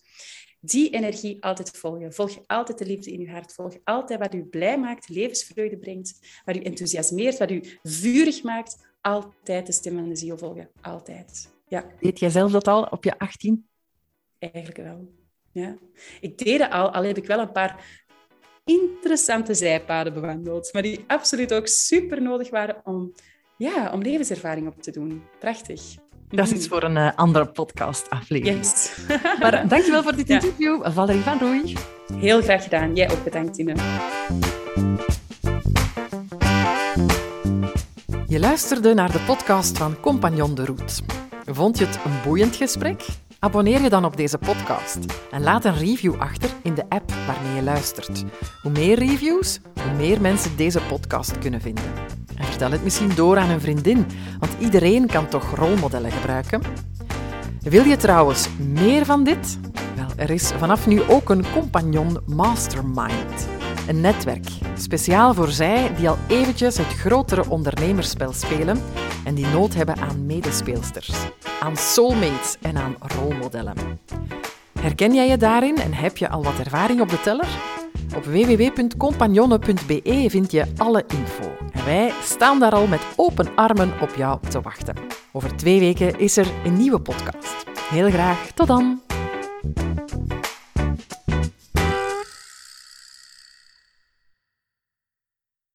Die 0.61 0.91
energie 0.91 1.45
altijd 1.45 1.71
volgen. 1.71 2.13
Volg 2.13 2.39
altijd 2.47 2.79
de 2.79 2.87
liefde 2.87 3.11
in 3.11 3.21
uw 3.21 3.33
hart. 3.33 3.55
Volg 3.55 3.77
altijd 3.85 4.19
wat 4.19 4.35
u 4.35 4.45
blij 4.45 4.79
maakt, 4.79 5.09
levensvreugde 5.09 5.79
brengt, 5.79 6.41
wat 6.45 6.57
u 6.57 6.61
enthousiasmeert, 6.61 7.39
wat 7.39 7.51
u 7.51 7.79
vurig 7.83 8.43
maakt. 8.43 8.91
Altijd 9.01 9.67
de 9.67 9.73
stem 9.73 9.95
van 9.95 10.09
de 10.09 10.17
ziel 10.17 10.39
volgen. 10.39 10.71
Altijd. 10.81 11.53
Ja. 11.69 11.87
Weet 12.01 12.19
jij 12.19 12.31
zelf 12.31 12.53
dat 12.53 12.69
al 12.69 12.83
op 12.83 13.05
je 13.05 13.19
18? 13.19 13.69
Eigenlijk 14.39 14.77
wel. 14.77 15.22
Ja. 15.53 15.77
Ik 16.21 16.39
deed 16.39 16.61
het 16.61 16.71
al, 16.71 16.91
al 16.91 17.05
heb 17.05 17.17
ik 17.17 17.27
wel 17.27 17.39
een 17.39 17.53
paar 17.53 17.85
interessante 18.65 19.55
zijpaden 19.55 20.13
bewandeld, 20.13 20.73
maar 20.73 20.83
die 20.83 21.05
absoluut 21.07 21.55
ook 21.55 21.67
super 21.67 22.23
nodig 22.23 22.51
waren 22.51 22.81
om, 22.85 23.13
ja, 23.57 23.91
om 23.93 24.03
levenservaring 24.03 24.67
op 24.67 24.83
te 24.83 24.91
doen. 24.91 25.23
Prachtig. 25.39 25.83
Dat 26.29 26.47
is 26.47 26.53
iets 26.53 26.69
voor 26.69 26.83
een 26.83 26.97
uh, 26.97 27.11
andere 27.15 27.47
podcast-aflevering. 27.47 28.59
Yes. 28.59 28.97
maar 29.41 29.69
dankjewel 29.69 30.03
voor 30.03 30.17
dit 30.17 30.29
ja. 30.29 30.35
interview, 30.35 30.91
Valerie 30.91 31.23
van 31.23 31.39
Roei. 31.39 31.77
Heel 32.15 32.43
graag 32.43 32.63
gedaan. 32.63 32.95
Jij 32.95 33.11
ook 33.11 33.25
bedankt, 33.25 33.55
Tine. 33.55 33.75
Je 38.27 38.39
luisterde 38.39 38.95
naar 38.95 39.13
de 39.13 39.21
podcast 39.27 39.79
van 39.79 40.01
Compagnon 40.01 40.55
de 40.55 40.65
Route. 40.65 41.03
Vond 41.47 41.79
je 41.79 41.87
het 41.87 41.99
een 42.05 42.23
boeiend 42.25 42.57
gesprek? 42.57 43.05
Abonneer 43.45 43.83
je 43.83 43.89
dan 43.89 44.05
op 44.05 44.17
deze 44.17 44.39
podcast 44.39 44.99
en 45.31 45.43
laat 45.43 45.65
een 45.65 45.79
review 45.79 46.15
achter 46.19 46.51
in 46.63 46.75
de 46.75 46.85
app 46.89 47.13
waarmee 47.27 47.55
je 47.55 47.63
luistert. 47.63 48.25
Hoe 48.63 48.71
meer 48.73 48.99
reviews, 48.99 49.61
hoe 49.83 49.93
meer 49.97 50.21
mensen 50.21 50.57
deze 50.57 50.81
podcast 50.89 51.39
kunnen 51.39 51.61
vinden. 51.61 51.85
En 52.37 52.45
vertel 52.45 52.71
het 52.71 52.85
misschien 52.85 53.15
door 53.15 53.39
aan 53.39 53.51
een 53.51 53.61
vriendin, 53.61 54.07
want 54.39 54.53
iedereen 54.59 55.07
kan 55.07 55.29
toch 55.29 55.55
rolmodellen 55.55 56.11
gebruiken. 56.11 56.63
Wil 57.61 57.85
je 57.85 57.97
trouwens 57.97 58.49
meer 58.59 59.05
van 59.05 59.25
dit? 59.25 59.59
Wel, 59.97 60.09
er 60.17 60.31
is 60.31 60.53
vanaf 60.59 60.87
nu 60.87 61.03
ook 61.09 61.31
een 61.31 61.45
compagnon 61.53 62.19
mastermind. 62.27 63.49
Een 63.89 64.01
netwerk, 64.01 64.49
speciaal 64.77 65.35
voor 65.35 65.49
zij 65.49 65.95
die 65.97 66.09
al 66.09 66.19
eventjes 66.29 66.77
het 66.77 66.87
grotere 66.87 67.49
ondernemerspel 67.49 68.33
spelen 68.33 68.83
en 69.25 69.35
die 69.35 69.47
nood 69.47 69.75
hebben 69.75 69.97
aan 69.97 70.27
medespeelsters, 70.27 71.13
aan 71.61 71.77
soulmates 71.77 72.57
en 72.61 72.77
aan 72.77 72.97
rolmodellen. 73.01 73.77
Herken 74.81 75.15
jij 75.15 75.29
je 75.29 75.37
daarin 75.37 75.77
en 75.77 75.95
heb 75.95 76.17
je 76.17 76.29
al 76.29 76.43
wat 76.43 76.59
ervaring 76.59 77.01
op 77.01 77.09
de 77.09 77.21
teller? 77.21 77.49
Op 78.17 78.25
www.compagnonne.be 78.25 80.27
vind 80.29 80.51
je 80.51 80.67
alle 80.77 81.05
info. 81.09 81.53
En 81.73 81.85
wij 81.85 82.13
staan 82.23 82.59
daar 82.59 82.73
al 82.73 82.87
met 82.87 83.07
open 83.17 83.57
armen 83.57 83.93
op 84.01 84.15
jou 84.17 84.39
te 84.49 84.61
wachten. 84.61 84.97
Over 85.33 85.57
twee 85.57 85.81
weken 85.81 86.19
is 86.19 86.37
er 86.37 86.47
een 86.65 86.77
nieuwe 86.77 87.01
podcast. 87.01 87.65
Heel 87.91 88.11
graag, 88.11 88.51
tot 88.55 88.67
dan! 88.67 89.02